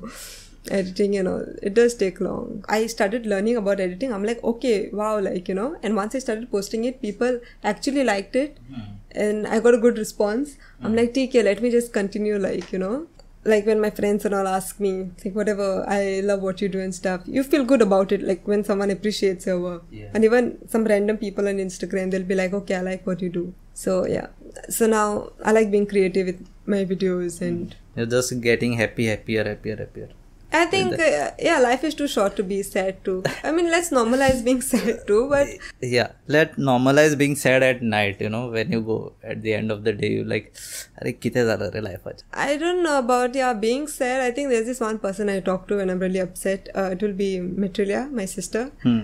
Editing 0.71 1.17
and 1.17 1.29
all 1.29 1.45
it 1.63 1.75
does 1.75 1.95
take 1.95 2.21
long. 2.21 2.65
I 2.69 2.87
started 2.87 3.27
learning 3.27 3.57
about 3.57 3.81
editing. 3.81 4.13
I'm 4.13 4.25
like 4.25 4.43
okay 4.43 4.91
wow 4.93 5.19
like 5.21 5.49
you 5.49 5.55
know. 5.55 5.77
And 5.83 5.97
once 5.97 6.15
i 6.15 6.19
started 6.19 6.51
posting 6.51 6.85
it 6.85 7.01
people 7.03 7.41
actually 7.63 8.05
liked 8.05 8.37
it. 8.37 8.59
Hmm. 8.69 8.81
And 9.13 9.47
i 9.47 9.61
got 9.61 9.75
a 9.75 9.79
good 9.79 9.99
response. 9.99 10.57
I'm 10.83 10.91
hmm. 10.91 10.97
like 10.97 11.11
okay 11.11 11.43
let 11.43 11.63
me 11.63 11.71
just 11.71 11.93
continue 11.93 12.39
like 12.39 12.73
you 12.73 12.79
know. 12.79 13.07
Like 13.47 13.67
when 13.67 13.79
my 13.79 13.91
friends 13.91 14.25
and 14.25 14.35
all 14.35 14.47
ask 14.49 14.81
me 14.81 15.11
like 15.23 15.35
whatever 15.35 15.85
i 15.87 16.23
love 16.25 16.41
what 16.41 16.63
you 16.63 16.69
do 16.77 16.81
and 16.81 16.95
stuff 16.95 17.21
you 17.27 17.43
feel 17.43 17.63
good 17.63 17.83
about 17.83 18.11
it 18.11 18.23
like 18.23 18.49
when 18.49 18.65
someone 18.65 18.91
appreciates 18.91 19.45
your 19.45 19.61
work. 19.61 19.83
Yeah. 19.91 20.09
and 20.15 20.25
even 20.25 20.67
some 20.67 20.85
random 20.85 21.19
people 21.19 21.47
on 21.47 21.59
instagram 21.59 22.11
they'll 22.11 22.31
be 22.33 22.35
like 22.35 22.55
okay 22.55 22.77
i 22.77 22.81
like 22.81 23.07
what 23.07 23.21
you 23.21 23.29
do. 23.29 23.53
So 23.75 24.07
yeah. 24.07 24.29
So 24.71 24.87
now 24.87 25.31
I 25.45 25.53
like 25.53 25.71
being 25.71 25.87
creative 25.87 26.27
with 26.27 26.49
my 26.65 26.85
videos 26.85 27.39
hmm. 27.41 27.45
and 27.45 27.77
You're 27.97 28.07
just 28.07 28.41
getting 28.41 28.75
happy, 28.75 29.07
happier, 29.07 29.45
happier, 29.45 29.77
happier. 29.77 30.09
I 30.54 30.66
think 30.66 30.94
uh, 31.00 31.32
yeah, 31.38 31.60
life 31.60 31.84
is 31.84 31.94
too 31.94 32.08
short 32.08 32.36
to 32.38 32.44
be 32.44 32.64
sad 32.64 33.04
too. 33.06 33.24
I 33.44 33.52
mean, 33.52 33.70
let's 33.70 33.92
normalize 33.92 34.44
being 34.44 34.62
sad 34.62 35.06
too, 35.06 35.30
but 35.30 35.48
Yeah, 35.82 36.14
let 36.28 36.56
normalize 36.56 37.16
being 37.18 37.36
sad 37.36 37.62
at 37.62 37.84
night. 37.84 38.20
You 38.20 38.30
know, 38.30 38.48
when 38.48 38.72
you 38.72 38.82
go 38.82 39.14
at 39.24 39.44
the 39.44 39.54
end 39.54 39.72
of 39.72 39.84
the 39.84 39.94
day, 39.94 40.12
you 40.14 40.24
like, 40.24 40.52
अरे 41.02 41.12
किथे 41.22 41.46
झालं 41.46 41.72
रे 41.76 41.84
life 41.90 42.08
आज? 42.08 42.24
I 42.34 42.58
don't 42.64 42.82
know 42.88 42.98
about 42.98 43.36
yeah 43.36 43.54
being 43.54 43.86
sad. 43.88 44.22
I 44.22 44.32
think 44.32 44.50
there's 44.50 44.66
this 44.66 44.82
one 44.86 44.98
person 45.06 45.30
I 45.30 45.40
talk 45.52 45.68
to 45.68 45.78
when 45.82 45.90
I'm 45.90 46.00
really 46.00 46.24
upset. 46.26 46.70
Uh, 46.76 46.90
it 46.98 47.04
will 47.04 47.14
be 47.22 47.30
Mitrilia, 47.66 48.04
my 48.22 48.26
sister. 48.26 48.66
Hmm. 48.88 49.00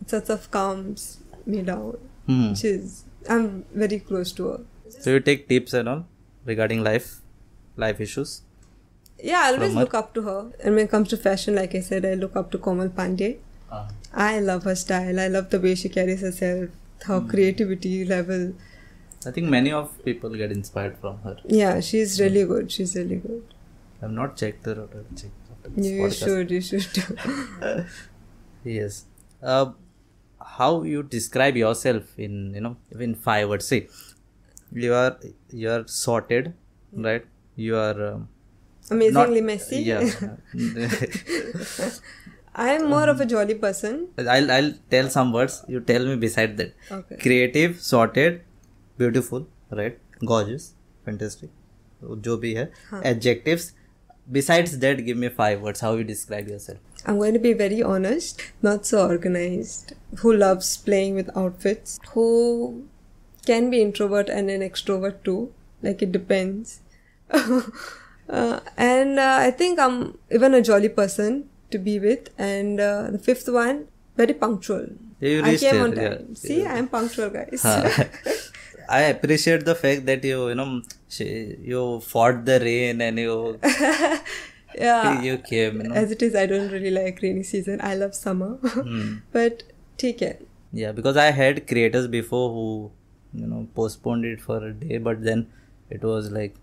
It 0.00 0.10
sort 0.16 0.30
of 0.30 0.50
calms 0.50 1.06
me 1.44 1.62
down. 1.62 1.98
Hmm. 2.26 2.54
She's 2.54 3.04
I'm 3.28 3.64
very 3.84 4.00
close 4.00 4.32
to 4.40 4.48
her. 4.48 4.58
So 4.98 5.10
you 5.10 5.20
take 5.20 5.48
tips 5.48 5.74
and 5.74 5.88
all 5.88 6.06
regarding 6.46 6.82
life, 6.82 7.16
life 7.76 8.00
issues. 8.00 8.40
Yeah, 9.23 9.41
I 9.45 9.53
always 9.53 9.73
look 9.75 9.93
up 9.93 10.13
to 10.15 10.21
her. 10.23 10.51
And 10.63 10.75
when 10.75 10.85
it 10.85 10.91
comes 10.91 11.09
to 11.09 11.17
fashion, 11.17 11.55
like 11.55 11.75
I 11.75 11.79
said, 11.81 12.05
I 12.05 12.13
look 12.15 12.35
up 12.35 12.51
to 12.51 12.57
Komal 12.57 12.89
Pandey. 12.89 13.37
I 14.13 14.39
love 14.39 14.63
her 14.63 14.75
style. 14.75 15.19
I 15.19 15.27
love 15.27 15.49
the 15.51 15.59
way 15.59 15.73
she 15.75 15.89
carries 15.89 16.21
herself, 16.21 16.69
her 17.09 17.19
Hmm. 17.19 17.27
creativity 17.33 18.03
level. 18.05 18.53
I 19.25 19.31
think 19.31 19.47
many 19.49 19.71
of 19.71 19.91
people 20.03 20.31
get 20.41 20.51
inspired 20.51 20.97
from 20.97 21.19
her. 21.27 21.37
Yeah, 21.45 21.79
she's 21.79 22.19
really 22.19 22.43
good. 22.45 22.71
She's 22.71 22.95
really 22.95 23.17
good. 23.27 23.43
I've 24.01 24.11
not 24.11 24.35
checked 24.35 24.65
her 24.65 24.73
out. 24.81 24.91
I'll 24.95 25.17
check 25.21 25.31
You, 25.77 25.91
you 25.91 26.01
podcast. 26.07 26.25
should, 26.25 26.51
you 26.51 26.61
should. 26.61 27.85
Yes. 28.63 29.05
Uh, 29.41 29.71
how 30.57 30.83
you 30.83 31.03
describe 31.03 31.55
yourself 31.55 32.17
in 32.17 32.53
you 32.55 32.61
know 32.61 32.75
in 33.07 33.15
five 33.15 33.49
words? 33.49 33.67
See, 33.67 33.87
you 34.71 34.93
are 34.93 35.17
you 35.51 35.69
are 35.69 35.83
sorted, 35.87 36.53
right? 36.93 37.25
You 37.55 37.75
are 37.77 38.07
um, 38.07 38.27
Amazingly 38.90 39.40
not- 39.40 39.46
messy. 39.46 39.76
Yeah. 39.82 40.08
I'm 42.54 42.88
more 42.88 43.08
of 43.08 43.20
a 43.20 43.26
jolly 43.26 43.54
person. 43.54 44.08
I'll 44.18 44.50
I'll 44.50 44.72
tell 44.90 45.08
some 45.10 45.32
words. 45.32 45.62
You 45.68 45.80
tell 45.80 46.06
me 46.06 46.16
beside 46.16 46.56
that. 46.56 46.72
Okay. 46.90 47.16
Creative, 47.24 47.78
sorted, 47.80 48.40
beautiful, 48.98 49.46
right? 49.70 49.98
Gorgeous, 50.24 50.72
fantastic. 51.04 51.50
जो 52.28 52.36
भी 52.38 52.52
है 52.54 52.70
adjectives. 53.10 53.72
Besides 54.36 54.78
that, 54.84 55.04
give 55.08 55.16
me 55.24 55.28
five 55.28 55.60
words. 55.66 55.80
How 55.86 55.92
you 55.98 56.04
describe 56.04 56.48
yourself? 56.48 56.78
I'm 57.06 57.18
going 57.18 57.34
to 57.34 57.42
be 57.42 57.52
very 57.52 57.82
honest, 57.82 58.40
not 58.68 58.86
so 58.86 59.02
organized, 59.06 59.92
who 60.22 60.32
loves 60.32 60.70
playing 60.88 61.14
with 61.14 61.28
outfits, 61.42 62.00
who 62.14 62.24
can 63.50 63.70
be 63.74 63.80
introvert 63.82 64.28
and 64.38 64.50
an 64.50 64.64
extrovert 64.68 65.22
too, 65.28 65.52
like 65.82 66.02
it 66.02 66.10
depends. 66.16 66.80
uh, 68.31 68.59
and 68.77 69.19
uh, 69.19 69.37
I 69.47 69.51
think 69.51 69.79
I'm 69.79 70.17
even 70.31 70.53
a 70.53 70.61
jolly 70.61 70.89
person 70.89 71.49
to 71.71 71.77
be 71.77 71.99
with. 71.99 72.29
And 72.37 72.79
uh, 72.79 73.11
the 73.11 73.19
fifth 73.19 73.47
one, 73.49 73.87
very 74.17 74.33
punctual. 74.33 74.87
You 75.19 75.43
I 75.43 75.57
came 75.57 75.81
on 75.81 75.93
time. 75.95 76.03
yeah. 76.03 76.17
See, 76.35 76.65
I'm 76.65 76.87
punctual, 76.87 77.29
guys. 77.29 77.63
I 78.89 79.01
appreciate 79.15 79.65
the 79.65 79.75
fact 79.75 80.05
that 80.07 80.23
you 80.23 80.49
you 80.49 80.55
know 80.55 80.81
you 81.19 81.83
fought 82.01 82.43
the 82.45 82.59
rain 82.59 83.01
and 83.01 83.19
you 83.19 83.35
yeah. 84.75 85.21
you 85.27 85.37
came 85.37 85.81
you 85.81 85.87
know 85.89 85.95
As 85.95 86.11
it 86.11 86.21
is, 86.21 86.35
I 86.35 86.45
don't 86.45 86.71
really 86.71 86.91
like 86.91 87.21
rainy 87.21 87.43
season. 87.43 87.79
I 87.81 87.95
love 87.95 88.15
summer. 88.15 88.55
Hmm. 88.55 89.17
but 89.31 89.63
take 89.97 90.17
care. 90.23 90.39
yeah 90.79 90.91
because 90.97 91.17
I 91.21 91.29
had 91.37 91.57
creators 91.69 92.05
before 92.07 92.45
who 92.57 92.65
you 93.41 93.47
know 93.53 93.61
postponed 93.79 94.25
it 94.29 94.41
for 94.45 94.57
a 94.67 94.73
day 94.83 94.97
but 95.07 95.23
then 95.29 95.41
it 95.97 96.03
was 96.11 96.29
like 96.37 96.55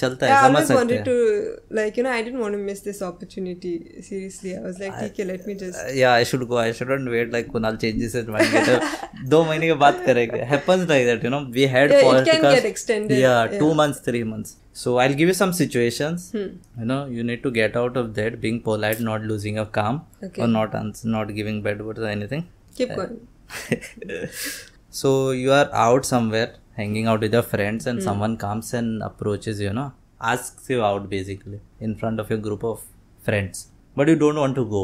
चलता 0.00 0.26
है 0.26 0.30
Yeah, 0.32 0.40
I 0.40 0.48
समझ 0.48 0.56
always 0.56 0.68
सकते 0.68 0.76
wanted 0.78 0.96
हैं 0.96 1.04
to 1.04 1.76
like 1.76 1.98
you 1.98 2.02
know 2.06 2.10
I 2.14 2.22
didn't 2.24 2.40
want 2.44 2.56
to 2.56 2.58
miss 2.64 2.80
this 2.86 2.98
opportunity. 3.06 3.70
Seriously, 4.08 4.50
I 4.56 4.60
was 4.64 4.80
like, 4.82 4.96
okay, 5.04 5.24
let 5.28 5.46
me 5.50 5.54
just. 5.62 5.86
yeah 6.00 6.12
I 6.22 6.26
should 6.30 6.42
go 6.50 6.58
I 6.62 6.66
shouldn't 6.80 7.10
wait 7.14 7.30
like 7.36 7.48
Kunal 7.54 7.78
changes 7.84 8.16
his 8.18 8.26
mind 8.34 8.50
get 8.56 8.68
a- 8.74 8.90
दो 9.34 9.42
महीने 9.44 9.66
के 9.70 9.74
बाद 9.84 10.02
करेंगे 10.06 10.40
happens 10.50 10.84
like 10.92 11.06
that 11.10 11.24
you 11.26 11.30
know 11.34 11.40
we 11.56 11.64
had 11.76 11.94
Yeah, 11.94 12.02
it 12.02 12.04
can 12.28 12.42
podcast- 12.42 12.56
get 12.58 12.68
extended, 12.72 13.16
yeah, 13.22 13.38
yeah. 13.52 13.58
two 13.62 13.70
months 13.80 14.02
three 14.10 14.22
months 14.34 14.52
so 14.82 14.94
I'll 15.04 15.16
give 15.22 15.32
you 15.32 15.36
some 15.40 15.54
situations 15.62 16.26
Hmm. 16.36 16.50
you 16.82 16.90
know 16.92 17.00
you 17.20 17.24
need 17.30 17.42
to 17.48 17.54
get 17.60 17.80
out 17.84 17.96
of 18.02 18.12
that 18.20 18.36
being 18.44 18.60
polite 18.68 19.00
not 19.08 19.26
losing 19.32 19.58
your 19.62 19.66
calm 19.80 20.02
Okay. 20.28 20.42
or 20.46 20.50
not 20.58 20.76
ans- 20.82 21.02
not 21.16 21.32
giving 21.40 21.62
bad 21.68 21.82
words 21.88 22.04
or 22.06 22.12
anything 22.18 22.44
Keep 22.82 22.94
going. 23.00 23.16
so 25.02 25.30
you 25.30 25.52
are 25.62 25.68
out 25.86 26.04
somewhere 26.14 26.48
hanging 26.81 27.07
out 27.11 27.21
with 27.25 27.33
your 27.39 27.47
friends 27.55 27.83
Hmm. 27.85 27.91
and 27.91 28.03
someone 28.09 28.35
comes 28.45 28.69
and 28.79 29.03
approaches 29.09 29.59
you, 29.65 29.73
know 29.79 29.89
asks 30.33 30.69
you 30.73 30.79
out 30.87 31.03
basically 31.17 31.59
in 31.85 31.93
front 32.01 32.19
of 32.23 32.29
your 32.33 32.41
group 32.47 32.63
of 32.71 32.81
friends 33.29 33.61
but 33.99 34.07
you 34.13 34.17
don't 34.23 34.39
want 34.45 34.55
to 34.63 34.65
go 34.77 34.83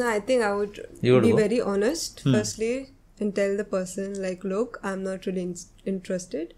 No, 0.00 0.04
I 0.10 0.20
think 0.28 0.42
I 0.44 0.52
would, 0.58 0.76
would 0.78 1.00
be 1.02 1.10
go? 1.30 1.30
Hmm. 1.30 1.40
very 1.44 1.56
honest 1.72 2.20
firstly 2.34 2.74
and 3.20 3.34
tell 3.38 3.56
the 3.58 3.64
person 3.72 4.14
like, 4.26 4.44
look, 4.52 4.78
I'm 4.90 5.02
not 5.08 5.26
really 5.26 5.42
in- 5.48 5.56
interested. 5.92 6.54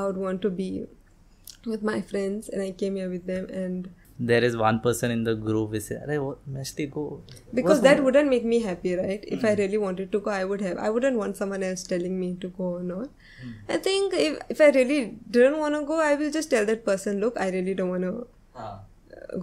I 0.00 0.02
would 0.06 0.18
want 0.24 0.42
to 0.42 0.50
be 0.58 0.66
with 1.72 1.82
my 1.90 1.94
friends, 2.10 2.48
and 2.48 2.62
I 2.66 2.70
came 2.82 2.96
here 3.00 3.08
with 3.14 3.24
them, 3.30 3.46
and 3.62 3.88
there 4.32 4.44
is 4.48 4.56
one 4.64 4.78
person 4.86 5.10
in 5.16 5.24
the 5.30 5.34
group 5.46 5.72
who 5.76 5.80
say 5.86 5.96
Arey, 6.04 6.18
what, 6.26 6.38
go 6.98 7.22
because 7.60 7.80
that 7.88 8.02
wouldn't 8.04 8.30
make 8.34 8.44
me 8.52 8.60
happy, 8.68 8.94
right? 9.00 9.24
If 9.36 9.40
Hmm. 9.40 9.46
I 9.46 9.54
really 9.62 9.78
wanted 9.86 10.12
to 10.12 10.20
go, 10.28 10.30
I 10.30 10.44
would 10.52 10.60
have. 10.68 10.78
I 10.88 10.90
wouldn't 10.90 11.16
want 11.22 11.36
someone 11.42 11.62
else 11.70 11.84
telling 11.94 12.20
me 12.20 12.30
to 12.46 12.48
go 12.60 12.64
or 12.78 12.82
not. 12.82 13.08
Hmm. 13.40 13.52
I 13.68 13.76
think 13.86 14.14
if 14.14 14.38
if 14.56 14.60
I 14.60 14.70
really 14.70 15.00
didn't 15.38 15.58
want 15.58 15.74
to 15.78 15.82
go, 15.92 16.00
I 16.00 16.14
will 16.22 16.30
just 16.38 16.50
tell 16.50 16.66
that 16.72 16.84
person, 16.90 17.20
look, 17.20 17.36
I 17.46 17.48
really 17.56 17.74
don't 17.80 17.90
want 17.96 18.06
to 18.10 18.14
Ah. 18.64 18.80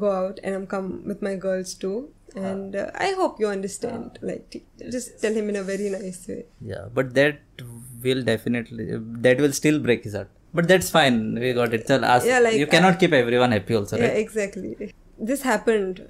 go 0.01 0.11
out 0.11 0.39
and 0.43 0.55
I'm 0.59 0.67
come 0.75 0.87
with 1.11 1.21
my 1.29 1.35
girls 1.47 1.73
too. 1.85 1.95
And 2.35 2.75
uh, 2.75 2.85
I 3.07 3.11
hope 3.17 3.39
you 3.41 3.47
understand. 3.47 4.17
Like, 4.29 4.49
t- 4.53 4.63
just 4.95 5.21
tell 5.21 5.33
him 5.39 5.47
in 5.51 5.55
a 5.59 5.63
very 5.71 5.89
nice 5.97 6.17
way. 6.31 6.39
yeah 6.71 6.87
but 6.97 7.13
that 7.19 7.37
will 8.07 8.23
definitely 8.29 8.87
that 9.27 9.39
will 9.43 9.53
still 9.59 9.77
break 9.85 10.03
his 10.07 10.15
heart 10.17 10.31
but 10.59 10.67
that's 10.71 10.89
fine 10.95 11.15
we 11.43 11.51
got 11.59 11.73
it 11.77 11.85
Chal, 11.91 12.03
ask, 12.13 12.27
Yeah, 12.31 12.39
like, 12.47 12.57
you 12.63 12.67
cannot 12.73 12.99
keep 13.03 13.13
everyone 13.21 13.53
happy 13.57 13.75
also 13.79 13.97
right? 14.01 14.05
Yeah, 14.09 14.23
exactly. 14.25 14.91
This 15.31 15.41
happened 15.51 16.01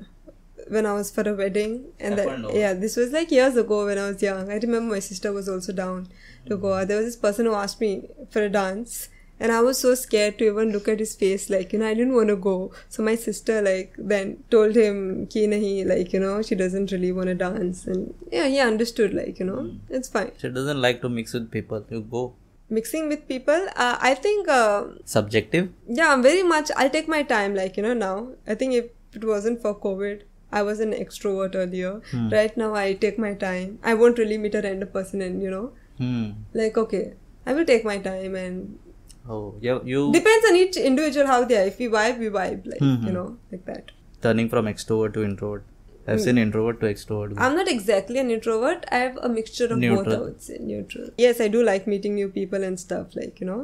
when 0.68 0.86
I 0.86 0.94
was 0.94 1.12
for 1.12 1.28
a 1.30 1.34
wedding, 1.34 1.86
and 2.00 2.18
that, 2.18 2.54
yeah, 2.54 2.74
this 2.74 2.96
was 2.98 3.12
like 3.12 3.32
years 3.32 3.56
ago 3.56 3.86
when 3.86 3.98
I 3.98 4.10
was 4.12 4.22
young. 4.22 4.50
I 4.52 4.56
remember 4.58 4.94
my 4.96 5.00
sister 5.00 5.32
was 5.32 5.48
also 5.50 5.74
down 5.74 6.08
to 6.48 6.58
go. 6.58 6.84
There 6.86 6.98
was 6.98 7.06
this 7.08 7.16
person 7.16 7.46
who 7.46 7.54
asked 7.54 7.80
me 7.82 8.08
for 8.32 8.42
a 8.44 8.50
dance, 8.50 9.10
and 9.40 9.52
I 9.52 9.60
was 9.62 9.78
so 9.80 9.94
scared 9.96 10.38
to 10.40 10.46
even 10.48 10.72
look 10.72 10.88
at 10.88 11.00
his 11.00 11.16
face. 11.16 11.50
Like 11.50 11.74
you 11.74 11.80
know, 11.80 11.88
I 11.88 11.94
didn't 11.94 12.14
want 12.16 12.30
to 12.30 12.36
go. 12.36 12.72
So 12.90 13.04
my 13.04 13.16
sister 13.16 13.62
like 13.62 13.94
then 13.98 14.44
told 14.50 14.76
him, 14.76 15.28
"Ki 15.28 15.46
nahi," 15.48 15.86
like 15.94 16.14
you 16.14 16.20
know, 16.20 16.42
she 16.42 16.56
doesn't 16.64 16.92
really 16.92 17.12
want 17.12 17.28
to 17.28 17.36
dance, 17.36 17.86
and 17.86 18.14
yeah, 18.32 18.48
he 18.48 18.60
understood. 18.60 19.14
Like 19.14 19.40
you 19.40 19.46
know, 19.52 19.62
Hmm. 19.64 19.78
it's 20.00 20.10
fine. 20.18 20.32
she 20.38 20.50
doesn't 20.50 20.82
like 20.88 21.02
to 21.06 21.10
mix 21.20 21.34
with 21.40 21.52
people 21.60 21.86
you 21.90 22.02
go 22.18 22.26
Mixing 22.76 23.10
with 23.10 23.28
people, 23.28 23.68
uh, 23.76 23.96
I 24.02 24.16
think. 24.16 24.48
Uh, 24.54 24.86
subjective 25.16 25.66
yeah 25.98 26.12
i'm 26.14 26.24
very 26.28 26.42
much 26.52 26.72
i'll 26.84 26.90
take 26.96 27.08
my 27.14 27.20
time 27.32 27.54
like 27.60 27.76
you 27.78 27.84
know 27.88 27.94
now 28.00 28.14
i 28.54 28.56
think 28.62 28.74
if 28.78 28.88
it 29.20 29.24
wasn't 29.32 29.62
for 29.66 29.74
covid 29.84 30.24
i 30.60 30.64
was 30.70 30.80
an 30.86 30.94
extrovert 31.04 31.56
earlier. 31.62 31.92
Right 32.34 32.58
now 32.64 32.70
i 32.82 32.86
take 33.06 33.20
my 33.28 33.34
time. 33.46 33.78
I 33.92 33.94
won't 34.02 34.22
really 34.24 34.38
meet 34.46 34.56
a 34.62 34.64
random 34.66 34.90
person 34.98 35.22
and 35.28 35.44
you 35.48 35.52
know. 35.56 35.66
Hmm. 36.02 36.26
Like 36.64 36.78
okay 36.86 37.04
i 37.52 37.54
will 37.60 37.66
take 37.72 37.84
my 37.92 37.98
time 38.10 38.36
and 38.36 38.80
oh 39.36 39.44
yeah, 39.68 39.80
you 39.92 40.02
depends 40.18 40.48
on 40.52 40.56
each 40.64 40.78
individual 40.90 41.28
how 41.34 41.40
they 41.52 41.58
are. 41.62 41.68
If 41.74 41.80
we 41.86 41.88
vibe 42.00 42.20
we 42.26 42.30
vibe 42.40 42.68
like 42.74 42.84
Mhm. 42.90 43.08
you 43.10 43.16
know 43.20 43.30
like 43.54 43.66
that. 43.72 43.92
Turning 44.28 44.50
from 44.56 44.70
extrovert 44.74 45.14
to 45.20 45.24
introvert. 45.30 45.64
I've 46.14 46.22
seen 46.24 46.38
introvert 46.42 46.80
to 46.82 46.88
extrovert. 46.94 47.32
I'm 47.46 47.56
not 47.60 47.70
exactly 47.74 48.20
an 48.24 48.30
introvert. 48.34 48.84
I 48.96 48.98
have 49.04 49.16
a 49.28 49.30
mixture 49.38 49.66
of 49.66 49.72
both 49.72 49.80
Neutral. 49.86 50.16
i 50.16 50.20
would 50.26 50.42
say 50.48 50.58
neutral. 50.72 51.08
Yes 51.24 51.40
i 51.46 51.48
do 51.56 51.64
like 51.70 51.88
meeting 51.94 52.14
new 52.20 52.28
people 52.36 52.68
and 52.68 52.80
stuff 52.86 53.16
like 53.22 53.40
you 53.44 53.48
know. 53.52 53.62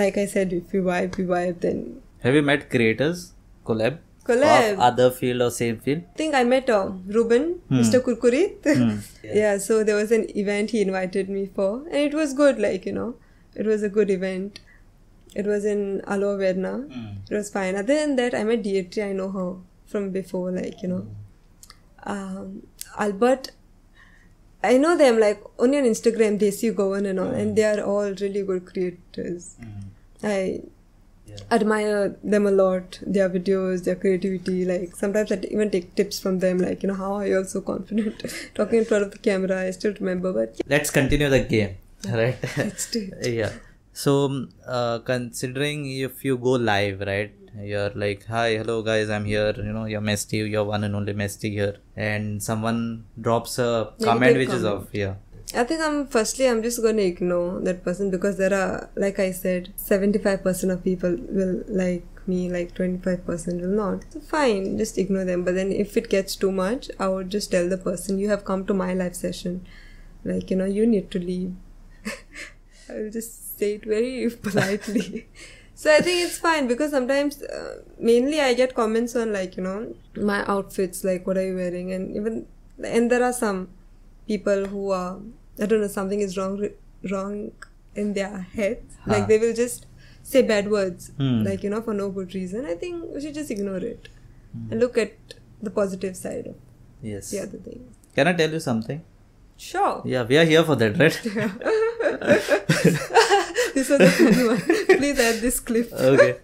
Like 0.00 0.18
i 0.22 0.26
said 0.34 0.52
if 0.58 0.72
we 0.76 0.80
vibe 0.88 1.16
we 1.20 1.24
vibe 1.30 1.60
then 1.66 1.80
have 2.26 2.36
you 2.38 2.42
met 2.50 2.68
creators? 2.74 3.22
Collab 3.70 3.98
collab 4.24 4.72
of 4.74 4.80
other 4.80 5.10
field 5.10 5.42
or 5.42 5.50
same 5.50 5.78
field 5.78 6.02
I 6.14 6.16
think 6.16 6.34
I 6.34 6.44
met 6.44 6.70
uh, 6.70 6.90
Ruben, 7.06 7.60
hmm. 7.68 7.80
Mr. 7.80 8.00
Kurkurit. 8.00 8.62
Hmm. 8.64 8.98
yeah. 9.24 9.58
so 9.58 9.82
there 9.84 9.96
was 9.96 10.12
an 10.12 10.26
event 10.36 10.70
he 10.70 10.80
invited 10.80 11.28
me 11.28 11.46
for, 11.46 11.82
and 11.86 11.96
it 11.96 12.14
was 12.14 12.34
good. 12.34 12.58
Like 12.58 12.86
you 12.86 12.92
know, 12.92 13.14
it 13.54 13.66
was 13.66 13.82
a 13.82 13.88
good 13.88 14.10
event. 14.10 14.60
It 15.34 15.46
was 15.46 15.64
in 15.64 16.02
Aloe 16.06 16.36
Verna. 16.36 16.72
Hmm. 16.92 17.06
It 17.30 17.34
was 17.34 17.50
fine. 17.50 17.76
Other 17.76 17.94
than 17.94 18.16
that, 18.16 18.34
I 18.34 18.44
met 18.44 18.62
Dietry. 18.62 19.08
I 19.08 19.12
know 19.12 19.30
her 19.30 19.54
from 19.86 20.10
before. 20.10 20.50
Like 20.52 20.82
you 20.82 20.88
know, 20.88 21.06
um, 22.04 22.62
Albert. 22.98 23.52
I 24.64 24.78
know 24.78 24.96
them 24.96 25.18
like 25.18 25.42
only 25.58 25.78
on 25.78 25.84
Instagram, 25.84 26.38
Desi 26.38 26.72
Govan 26.72 27.04
and 27.06 27.18
all, 27.18 27.30
and 27.30 27.56
they 27.56 27.64
are 27.64 27.82
all 27.82 28.12
really 28.20 28.44
good 28.44 28.64
creators. 28.64 29.56
I 30.22 30.60
admire 31.50 32.16
them 32.22 32.46
a 32.46 32.50
lot 32.50 32.98
their 33.06 33.28
videos 33.28 33.84
their 33.84 33.96
creativity 33.96 34.64
like 34.64 34.96
sometimes 34.96 35.32
i 35.32 35.36
t- 35.36 35.48
even 35.48 35.70
take 35.70 35.94
tips 35.94 36.18
from 36.20 36.38
them 36.38 36.58
like 36.58 36.82
you 36.82 36.88
know 36.88 36.94
how 36.94 37.12
are 37.14 37.26
you 37.26 37.36
all 37.38 37.44
so 37.44 37.60
confident? 37.60 38.22
Talking 38.54 38.80
in 38.80 38.84
front 38.84 39.04
of 39.04 39.10
the 39.10 39.18
camera 39.18 39.60
i 39.60 39.70
still 39.70 39.94
remember 40.00 40.32
but 40.32 40.60
let's 40.66 40.90
continue 40.90 41.28
the 41.28 41.40
game 41.40 41.76
right? 42.08 42.36
Let's 42.56 42.90
do 42.90 43.10
it. 43.20 43.32
yeah. 43.32 43.52
So 43.92 44.24
um, 44.24 44.48
uh, 44.66 44.98
considering 45.00 45.90
if 45.90 46.24
you 46.24 46.36
go 46.36 46.52
live 46.52 47.00
right 47.00 47.32
you're 47.60 47.90
like 47.90 48.24
hi 48.26 48.56
hello 48.56 48.80
guys 48.82 49.10
i'm 49.10 49.26
here 49.26 49.52
you 49.56 49.72
know 49.72 49.84
you're 49.84 50.00
Mesty 50.00 50.38
you're 50.38 50.64
one 50.64 50.84
and 50.84 50.96
only 50.96 51.12
Mesty 51.12 51.50
here 51.50 51.76
and 51.94 52.42
someone 52.42 53.04
drops 53.20 53.58
a 53.58 53.92
comment 54.02 54.36
which 54.38 54.48
is 54.48 54.62
comment. 54.62 54.88
of 54.88 54.94
yeah 54.94 55.14
I 55.54 55.64
think 55.64 55.82
I'm 55.82 56.06
firstly 56.06 56.48
I'm 56.48 56.62
just 56.62 56.80
to 56.80 56.98
ignore 56.98 57.60
that 57.60 57.84
person 57.84 58.10
because 58.10 58.38
there 58.38 58.54
are 58.54 58.88
like 58.96 59.18
I 59.18 59.32
said 59.32 59.72
75% 59.76 60.72
of 60.72 60.82
people 60.82 61.16
will 61.28 61.62
like 61.68 62.06
me 62.26 62.50
like 62.50 62.74
25% 62.74 63.60
will 63.60 63.68
not. 63.68 64.04
So 64.10 64.20
fine, 64.20 64.78
just 64.78 64.96
ignore 64.96 65.24
them. 65.24 65.44
But 65.44 65.54
then 65.54 65.72
if 65.72 65.96
it 65.96 66.08
gets 66.08 66.36
too 66.36 66.52
much, 66.52 66.90
I 66.98 67.08
would 67.08 67.30
just 67.30 67.50
tell 67.50 67.68
the 67.68 67.76
person 67.76 68.18
you 68.18 68.28
have 68.30 68.44
come 68.44 68.64
to 68.66 68.74
my 68.74 68.94
live 68.94 69.14
session. 69.14 69.66
Like 70.24 70.50
you 70.50 70.56
know 70.56 70.64
you 70.64 70.86
need 70.86 71.10
to 71.10 71.18
leave. 71.18 71.54
I 72.88 72.94
will 72.94 73.10
just 73.10 73.58
say 73.58 73.74
it 73.74 73.84
very 73.84 74.30
politely. 74.42 75.28
so 75.74 75.94
I 75.94 76.00
think 76.00 76.26
it's 76.26 76.38
fine 76.38 76.66
because 76.68 76.92
sometimes 76.92 77.42
uh, 77.42 77.82
mainly 77.98 78.40
I 78.40 78.54
get 78.54 78.74
comments 78.74 79.16
on 79.16 79.32
like 79.32 79.56
you 79.56 79.62
know 79.62 79.94
my 80.16 80.44
outfits 80.46 81.04
like 81.04 81.26
what 81.26 81.36
are 81.36 81.46
you 81.46 81.56
wearing 81.56 81.92
and 81.92 82.16
even 82.16 82.46
and 82.82 83.10
there 83.10 83.22
are 83.22 83.32
some 83.32 83.68
people 84.26 84.66
who 84.66 84.90
are 84.90 85.18
I 85.60 85.66
don't 85.66 85.80
know 85.80 85.88
something 85.88 86.20
is 86.20 86.36
wrong 86.38 86.68
wrong 87.10 87.52
in 87.94 88.14
their 88.14 88.38
head. 88.58 88.82
Huh. 89.04 89.12
like 89.12 89.28
they 89.28 89.38
will 89.38 89.54
just 89.54 89.86
say 90.22 90.42
bad 90.42 90.70
words 90.70 91.10
Hmm. 91.18 91.42
like 91.44 91.62
you 91.64 91.70
know 91.70 91.82
for 91.82 91.94
no 91.94 92.10
good 92.10 92.34
reason. 92.34 92.64
I 92.66 92.74
think 92.74 93.04
we 93.14 93.20
should 93.20 93.34
just 93.34 93.50
ignore 93.50 93.78
it 93.92 94.08
and 94.70 94.80
look 94.80 94.98
at 94.98 95.12
the 95.62 95.70
positive 95.70 96.16
side 96.16 96.46
of 96.46 96.54
yes. 97.02 97.30
the 97.30 97.40
other 97.40 97.58
thing. 97.58 97.88
Can 98.14 98.28
i 98.28 98.32
tell 98.32 98.50
you 98.50 98.60
something? 98.60 99.02
Sure. 99.56 100.02
Yeah 100.04 100.24
we 100.24 100.36
are 100.38 100.44
here 100.44 100.64
for 100.64 100.76
that 100.76 100.98
right? 100.98 101.20
This 103.74 103.88
was 103.88 104.00
a 104.00 104.10
funny 104.10 104.46
one. 104.48 104.60
Please 104.98 105.18
add 105.18 105.40
this 105.40 105.60
clip. 105.60 105.92
Okay. 105.92 106.36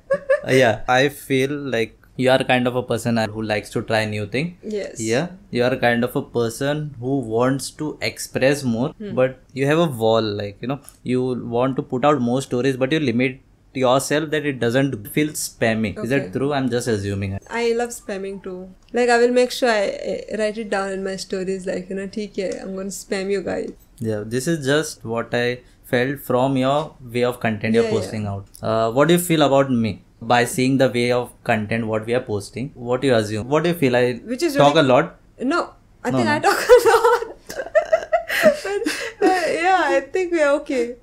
Uh, 0.46 0.52
yeah 0.52 0.82
i 0.88 1.08
feel 1.08 1.50
like 1.50 1.97
you 2.22 2.30
are 2.34 2.42
kind 2.44 2.66
of 2.66 2.76
a 2.76 2.82
person 2.82 3.16
who 3.34 3.42
likes 3.42 3.70
to 3.70 3.82
try 3.82 4.04
new 4.04 4.26
thing. 4.26 4.56
Yes. 4.62 5.00
Yeah. 5.00 5.28
You 5.50 5.64
are 5.64 5.76
kind 5.76 6.04
of 6.04 6.16
a 6.16 6.22
person 6.22 6.94
who 7.00 7.18
wants 7.34 7.70
to 7.82 7.96
express 8.02 8.64
more 8.64 8.88
hmm. 8.90 9.14
but 9.14 9.38
you 9.52 9.66
have 9.66 9.78
a 9.78 9.86
wall 9.86 10.22
like 10.40 10.58
you 10.60 10.68
know 10.68 10.80
you 11.02 11.20
want 11.56 11.76
to 11.76 11.82
put 11.82 12.04
out 12.04 12.20
more 12.20 12.42
stories 12.42 12.76
but 12.76 12.92
you 12.92 13.00
limit 13.00 13.40
yourself 13.74 14.30
that 14.30 14.44
it 14.50 14.58
doesn't 14.58 15.06
feel 15.16 15.28
spammy 15.28 15.92
okay. 15.92 16.02
is 16.02 16.10
that 16.10 16.32
true? 16.32 16.52
I'm 16.52 16.68
just 16.70 16.88
assuming 16.88 17.38
i 17.48 17.72
love 17.72 17.90
spamming 17.90 18.42
too. 18.42 18.68
Like 18.92 19.08
i 19.10 19.18
will 19.18 19.32
make 19.32 19.52
sure 19.52 19.70
i 19.70 20.24
write 20.38 20.58
it 20.58 20.70
down 20.70 20.90
in 20.90 21.04
my 21.04 21.16
stories 21.16 21.66
like 21.66 21.88
you 21.90 21.96
know 21.96 22.08
theek 22.18 22.38
i'm 22.62 22.74
going 22.74 22.90
to 22.90 22.96
spam 23.04 23.30
you 23.30 23.42
guys. 23.42 23.70
Yeah. 24.00 24.24
This 24.26 24.48
is 24.48 24.66
just 24.66 25.04
what 25.04 25.34
i 25.34 25.60
felt 25.84 26.20
from 26.20 26.56
your 26.56 26.96
way 27.00 27.24
of 27.24 27.40
content 27.40 27.74
you're 27.74 27.90
posting 27.90 28.24
yeah. 28.24 28.32
out. 28.32 28.46
Uh, 28.62 28.90
what 28.90 29.08
do 29.08 29.14
you 29.14 29.20
feel 29.20 29.42
about 29.42 29.70
me? 29.70 30.02
By 30.20 30.44
seeing 30.44 30.78
the 30.78 30.88
way 30.90 31.10
of 31.12 31.30
content 31.44 31.86
what 31.86 32.04
we 32.06 32.14
are 32.14 32.20
posting 32.28 32.70
what 32.74 33.00
do 33.00 33.06
you 33.08 33.14
assume 33.14 33.48
what 33.48 33.62
do 33.64 33.70
you 33.70 33.76
feel 33.82 33.96
i 33.96 34.14
Which 34.32 34.42
is 34.42 34.56
talk 34.56 34.74
really- 34.74 34.88
a 34.88 34.92
lot 34.94 35.14
No, 35.50 35.60
I 36.04 36.10
No, 36.10 36.18
think 36.18 36.28
no. 36.28 36.34
I 36.34 36.38
talk 36.40 36.58
a 36.74 36.78
lot. 36.88 37.36
but, 38.42 39.28
uh, 39.28 39.42
yeah, 39.66 39.82
I 39.96 40.00
think 40.12 40.32
we're 40.32 40.50
okay. 40.60 40.96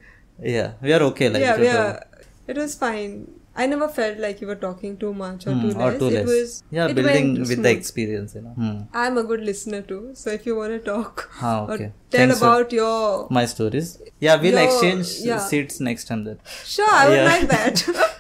yeah 0.56 0.74
we 0.82 0.92
are 0.94 1.02
okay 1.12 1.30
like 1.30 1.42
yeah, 1.42 1.58
yeah. 1.70 2.00
It 2.48 2.58
was 2.58 2.76
fine. 2.76 3.12
I 3.58 3.66
never 3.72 3.88
felt 3.88 4.18
like 4.24 4.42
you 4.42 4.48
were 4.48 4.58
talking 4.64 4.98
too 5.04 5.12
much 5.20 5.48
or 5.48 5.54
Hmm, 5.54 5.62
too 5.70 5.80
or 5.80 5.90
less. 5.92 6.00
too 6.00 6.10
it 6.22 6.26
was 6.32 6.50
yeah 6.78 6.88
building 6.98 7.30
with 7.52 7.62
the 7.68 7.72
experience 7.78 8.36
you 8.36 8.42
know 8.48 8.56
Hmm. 8.64 8.80
I'm 9.04 9.18
a 9.22 9.24
good 9.32 9.42
listener 9.50 9.82
too. 9.92 10.02
So 10.22 10.30
if 10.40 10.46
you 10.50 10.56
want 10.58 10.74
to 10.76 10.80
talk 10.90 11.24
Ah, 11.42 11.54
or 11.66 11.78
tell 11.78 11.92
Thanks 12.18 12.38
about 12.42 12.74
your 12.80 13.28
my 13.40 13.46
stories. 13.54 13.90
Yeah, 14.28 14.36
we'll 14.42 14.60
Your- 14.60 14.66
exchange 14.68 15.14
yeah. 15.30 15.40
seats 15.48 15.80
next 15.90 16.12
time. 16.12 16.26
Then 16.26 16.40
sure, 16.76 16.92
I 16.92 17.08
would 17.10 17.18
Yeah. 17.22 17.32
like 17.34 17.48
that. 17.56 18.12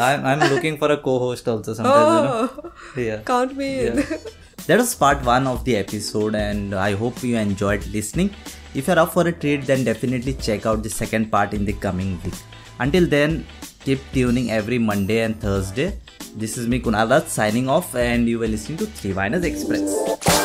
I'm 0.08 0.24
I'm 0.24 0.40
looking 0.54 0.76
for 0.78 0.90
a 0.92 0.96
co-host 0.96 1.48
also 1.48 1.74
sometimes. 1.74 2.16
You 2.16 2.24
know? 2.28 2.50
oh, 2.64 3.00
Yeah. 3.00 3.22
count 3.22 3.56
me 3.56 3.86
in. 3.86 3.96
Yeah. 3.98 4.16
That 4.66 4.78
was 4.78 4.94
part 4.96 5.24
one 5.24 5.46
of 5.46 5.64
the 5.64 5.76
episode, 5.76 6.34
and 6.34 6.74
I 6.74 6.92
hope 6.94 7.22
you 7.22 7.36
enjoyed 7.36 7.86
listening. 7.86 8.30
If 8.74 8.88
you're 8.88 8.98
up 8.98 9.12
for 9.12 9.26
a 9.28 9.32
treat, 9.32 9.62
then 9.66 9.84
definitely 9.84 10.34
check 10.34 10.66
out 10.66 10.82
the 10.82 10.90
second 10.90 11.30
part 11.30 11.54
in 11.54 11.64
the 11.64 11.72
coming 11.74 12.20
week. 12.24 12.34
Until 12.80 13.06
then, 13.06 13.46
keep 13.84 14.00
tuning 14.12 14.50
every 14.50 14.78
Monday 14.78 15.20
and 15.20 15.40
Thursday. 15.40 15.98
This 16.34 16.58
is 16.58 16.66
me 16.66 16.80
Kunal 16.80 17.08
Dutt, 17.08 17.28
signing 17.28 17.68
off, 17.68 17.94
and 17.94 18.28
you 18.28 18.38
were 18.40 18.48
listening 18.48 18.78
to 18.78 18.86
Three 18.86 19.12
Viners 19.12 19.44
Express. 19.44 20.35